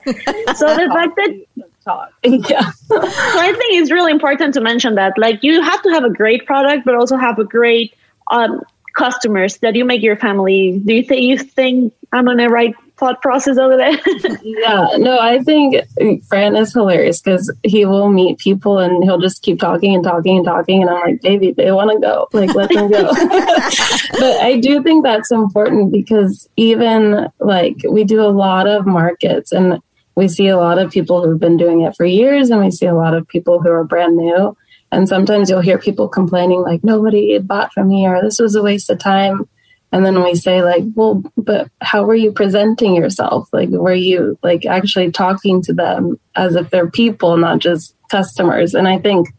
[0.56, 1.46] so the fact that
[1.86, 2.12] Talk.
[2.24, 2.70] Yeah.
[2.88, 5.14] so I think it's really important to mention that.
[5.18, 7.94] Like you have to have a great product, but also have a great
[8.32, 8.62] um,
[8.98, 10.82] customers that you make your family.
[10.84, 13.92] Do you think you think I'm on the right thought process over there?
[14.44, 15.84] yeah, no, I think
[16.28, 20.38] Fran is hilarious because he will meet people and he'll just keep talking and talking
[20.38, 20.82] and talking.
[20.82, 22.28] And I'm like, baby, they want to go.
[22.34, 23.04] Like, let them go.
[23.14, 29.52] but I do think that's important because even like we do a lot of markets
[29.52, 29.82] and
[30.16, 32.86] we see a lot of people who've been doing it for years and we see
[32.86, 34.58] a lot of people who are brand new.
[34.92, 38.64] And sometimes you'll hear people complaining, like, nobody bought from me or this was a
[38.64, 39.48] waste of time.
[39.92, 43.48] And then we say, like, well, but how were you presenting yourself?
[43.52, 48.74] Like, were you like actually talking to them as if they're people, not just customers?
[48.74, 49.30] And I think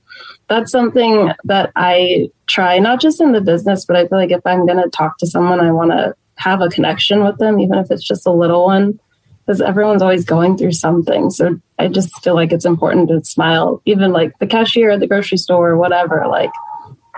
[0.48, 4.46] that's something that I try, not just in the business, but I feel like if
[4.46, 7.78] I'm going to talk to someone, I want to have a connection with them, even
[7.78, 8.98] if it's just a little one
[9.46, 11.30] because everyone's always going through something.
[11.30, 15.06] So I just feel like it's important to smile, even like the cashier at the
[15.06, 16.24] grocery store or whatever.
[16.28, 16.50] Like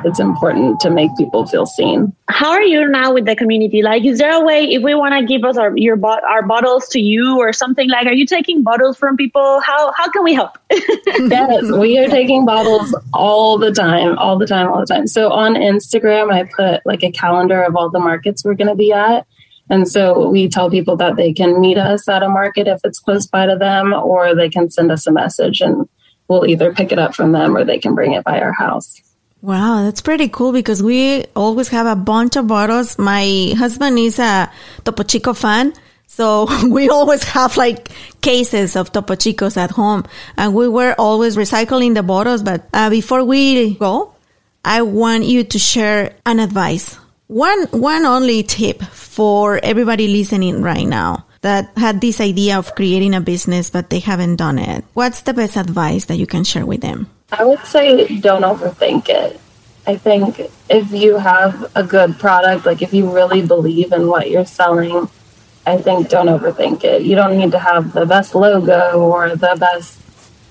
[0.04, 2.12] it's important to make people feel seen.
[2.28, 3.82] How are you now with the community?
[3.82, 6.88] Like, is there a way if we want to give us our your our bottles
[6.90, 8.06] to you or something like?
[8.06, 9.60] Are you taking bottles from people?
[9.60, 10.58] How how can we help?
[10.70, 15.06] yes, we are taking bottles all the time, all the time, all the time.
[15.06, 18.76] So on Instagram, I put like a calendar of all the markets we're going to
[18.76, 19.26] be at.
[19.70, 22.98] And so we tell people that they can meet us at a market if it's
[22.98, 25.88] close by to them, or they can send us a message and
[26.28, 29.00] we'll either pick it up from them or they can bring it by our house.
[29.40, 32.98] Wow, that's pretty cool because we always have a bunch of bottles.
[32.98, 34.50] My husband is a
[34.84, 35.74] Topo Chico fan.
[36.06, 37.90] So we always have like
[38.20, 40.04] cases of Topo Chicos at home
[40.36, 42.42] and we were always recycling the bottles.
[42.42, 44.14] But uh, before we go,
[44.64, 46.98] I want you to share an advice
[47.28, 53.14] one, one only tip for everybody listening right now that had this idea of creating
[53.14, 54.84] a business, but they haven't done it.
[54.94, 57.08] What's the best advice that you can share with them?
[57.30, 59.38] I would say don't overthink it.
[59.86, 64.30] I think if you have a good product, like if you really believe in what
[64.30, 65.08] you're selling,
[65.66, 67.02] I think don't overthink it.
[67.02, 70.00] You don't need to have the best logo or the best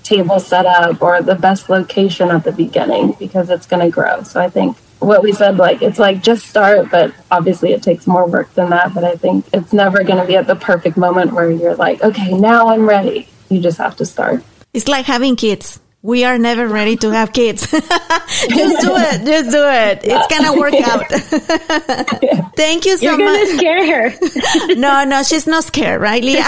[0.04, 4.22] table setup or the best location at the beginning because it's going to grow.
[4.22, 8.06] So I think what we said like it's like just start but obviously it takes
[8.06, 10.96] more work than that but i think it's never going to be at the perfect
[10.96, 13.28] moment where you're like okay now i'm ready.
[13.48, 14.44] You just have to start.
[14.74, 17.68] It's like having kids we are never ready to have kids.
[17.70, 19.24] just do it.
[19.26, 20.00] Just do it.
[20.04, 21.10] It's gonna work out.
[22.56, 23.38] Thank you so You're much.
[23.38, 24.74] You're gonna scare her.
[24.76, 26.46] no, no, she's not scared, right, Leah?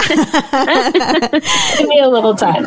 [1.77, 2.65] Give me a little time.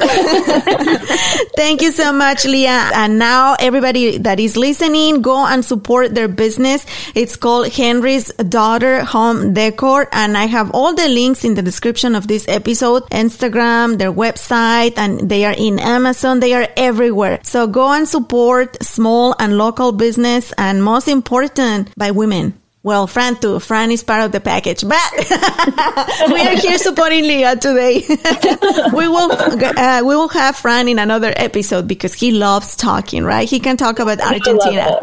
[1.57, 2.91] Thank you so much, Leah.
[2.95, 6.85] And now everybody that is listening, go and support their business.
[7.14, 10.09] It's called Henry's Daughter Home Decor.
[10.12, 14.99] And I have all the links in the description of this episode, Instagram, their website,
[14.99, 16.41] and they are in Amazon.
[16.41, 17.41] They are everywhere.
[17.43, 22.61] So go and support small and local business and most important by women.
[22.85, 23.61] Well, Fran too.
[23.61, 25.01] Fran is part of the package, but
[26.28, 28.05] we are here supporting Leah today.
[28.93, 33.24] we will uh, we will have Fran in another episode because he loves talking.
[33.24, 33.49] Right?
[33.49, 34.99] He can talk about Argentina.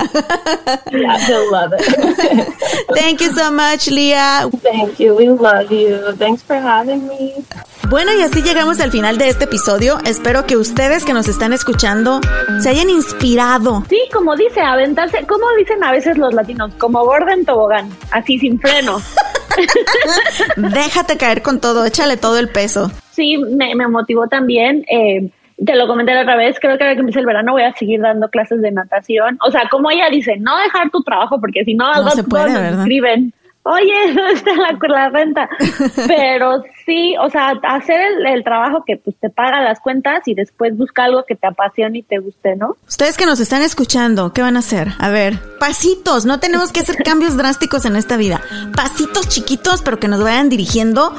[0.94, 2.54] yeah, he'll love it.
[2.94, 4.52] Thank you so much, Leah.
[4.58, 5.16] Thank you.
[5.16, 6.12] We love you.
[6.18, 7.44] Thanks for having me.
[7.90, 9.98] Bueno, y así llegamos al final de este episodio.
[10.06, 12.22] Espero que ustedes que nos están escuchando
[12.62, 13.84] se hayan inspirado.
[13.90, 18.38] Sí, como dice, aventarse, como dicen a veces los latinos, como gorda en tobogán, así
[18.40, 18.98] sin freno.
[20.58, 22.92] Déjate caer con todo, échale todo el peso.
[23.12, 24.86] Sí, me, me motivó también.
[24.90, 25.30] Eh,
[25.64, 27.74] te lo comenté la otra vez, creo que ahora que empiece el verano voy a
[27.74, 29.38] seguir dando clases de natación.
[29.46, 32.54] O sea, como ella dice, no dejar tu trabajo, porque si no, no se puede,
[32.54, 32.80] ¿verdad?
[32.80, 33.34] escriben
[33.64, 35.50] oye, ¿dónde está la, la, renta?
[36.08, 40.34] Pero sí, o sea, hacer el, el, trabajo que pues te paga las cuentas y
[40.34, 42.76] después busca algo que te apasione y te guste, ¿no?
[42.88, 44.90] Ustedes que nos están escuchando, ¿qué van a hacer?
[45.00, 48.42] A ver, pasitos, no tenemos que hacer cambios drásticos en esta vida.
[48.76, 51.14] Pasitos chiquitos, pero que nos vayan dirigiendo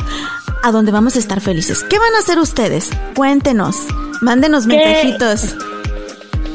[0.62, 1.84] a donde vamos a estar felices.
[1.84, 2.90] ¿Qué van a hacer ustedes?
[3.14, 3.86] Cuéntenos,
[4.20, 5.56] mándenos mensajitos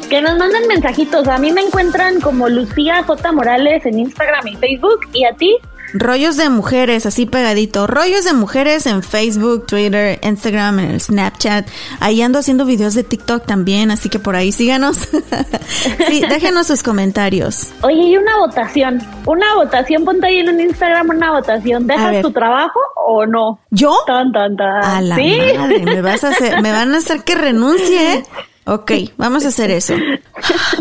[0.09, 1.27] que nos manden mensajitos.
[1.27, 3.31] A mí me encuentran como Lucía J.
[3.33, 5.01] Morales en Instagram y Facebook.
[5.13, 5.57] ¿Y a ti?
[5.93, 7.87] Rollos de mujeres, así pegadito.
[7.87, 11.67] Rollos de mujeres en Facebook, Twitter, Instagram, en el Snapchat.
[11.99, 14.97] Ahí ando haciendo videos de TikTok también, así que por ahí síganos.
[16.07, 17.71] sí, déjenos sus comentarios.
[17.81, 19.01] Oye, y una votación.
[19.25, 21.87] Una votación, ponte ahí en un Instagram una votación.
[21.87, 23.59] ¿Dejas tu trabajo o no?
[23.71, 23.95] ¿Yo?
[24.05, 24.83] Tan, tan, tan.
[24.83, 25.39] A la ¿Sí?
[25.57, 28.23] madre, me vas a hacer, me van a hacer que renuncie.
[28.65, 29.93] Ok, vamos a hacer eso.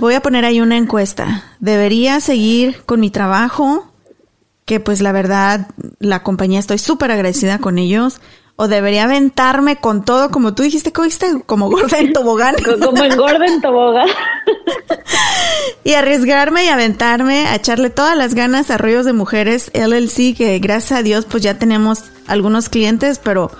[0.01, 1.45] Voy a poner ahí una encuesta.
[1.61, 3.85] ¿Debería seguir con mi trabajo?
[4.67, 5.69] Que pues la verdad
[6.01, 8.21] la compañía estoy súper agradecida con ellos.
[8.59, 11.43] O debería aventarme con todo, como tú dijiste, ¿cogiste?
[11.45, 12.57] Como gorda en tobogán.
[12.81, 14.09] Como engorda en tobogán.
[15.85, 20.59] y arriesgarme y aventarme a echarle todas las ganas a Rollos de Mujeres LLC, que
[20.59, 23.51] gracias a Dios pues ya tenemos algunos clientes, pero...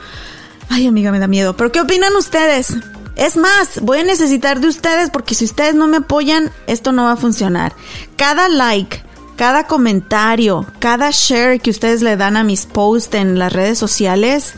[0.69, 1.57] Ay, amiga, me da miedo.
[1.57, 2.75] ¿Pero qué opinan ustedes?
[3.17, 7.05] Es más, voy a necesitar de ustedes porque si ustedes no me apoyan, esto no
[7.05, 7.75] va a funcionar.
[8.17, 9.06] Cada like,
[9.37, 14.55] cada comentario, cada share que ustedes le dan a mis posts en las redes sociales,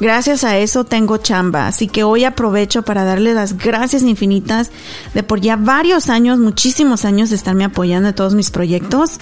[0.00, 1.66] gracias a eso tengo chamba.
[1.66, 4.70] Así que hoy aprovecho para darles las gracias infinitas
[5.14, 9.18] de por ya varios años, muchísimos años de estarme apoyando en todos mis proyectos.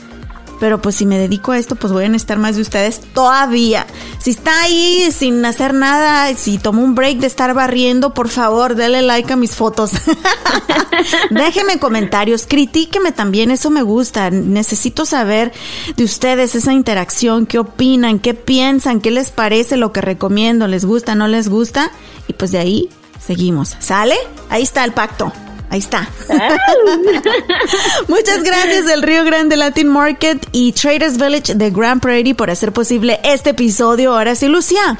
[0.61, 3.86] Pero pues si me dedico a esto, pues voy a necesitar más de ustedes todavía.
[4.18, 8.74] Si está ahí sin hacer nada, si tomo un break de estar barriendo, por favor,
[8.76, 9.90] dale like a mis fotos.
[11.30, 14.30] Déjenme comentarios, critíqueme también, eso me gusta.
[14.30, 15.52] Necesito saber
[15.96, 20.84] de ustedes esa interacción, qué opinan, qué piensan, qué les parece lo que recomiendo, les
[20.84, 21.90] gusta, no les gusta.
[22.28, 22.88] Y pues de ahí
[23.24, 23.76] seguimos.
[23.78, 24.16] ¿Sale?
[24.48, 25.32] Ahí está el pacto.
[25.71, 26.09] Ahí está.
[28.09, 32.73] Muchas gracias del Río Grande Latin Market y Traders Village de Grand Prairie por hacer
[32.73, 34.14] posible este episodio.
[34.14, 34.99] Ahora sí, Lucia,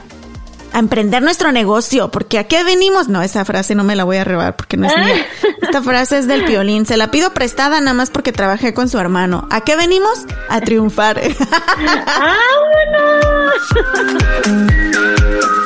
[0.73, 3.09] a emprender nuestro negocio, porque ¿a qué venimos?
[3.09, 5.27] No, esa frase no me la voy a robar porque no es mía.
[5.63, 6.85] Esta frase es del piolín.
[6.85, 9.47] Se la pido prestada nada más porque trabajé con su hermano.
[9.51, 10.27] ¿A qué venimos?
[10.49, 11.21] A triunfar.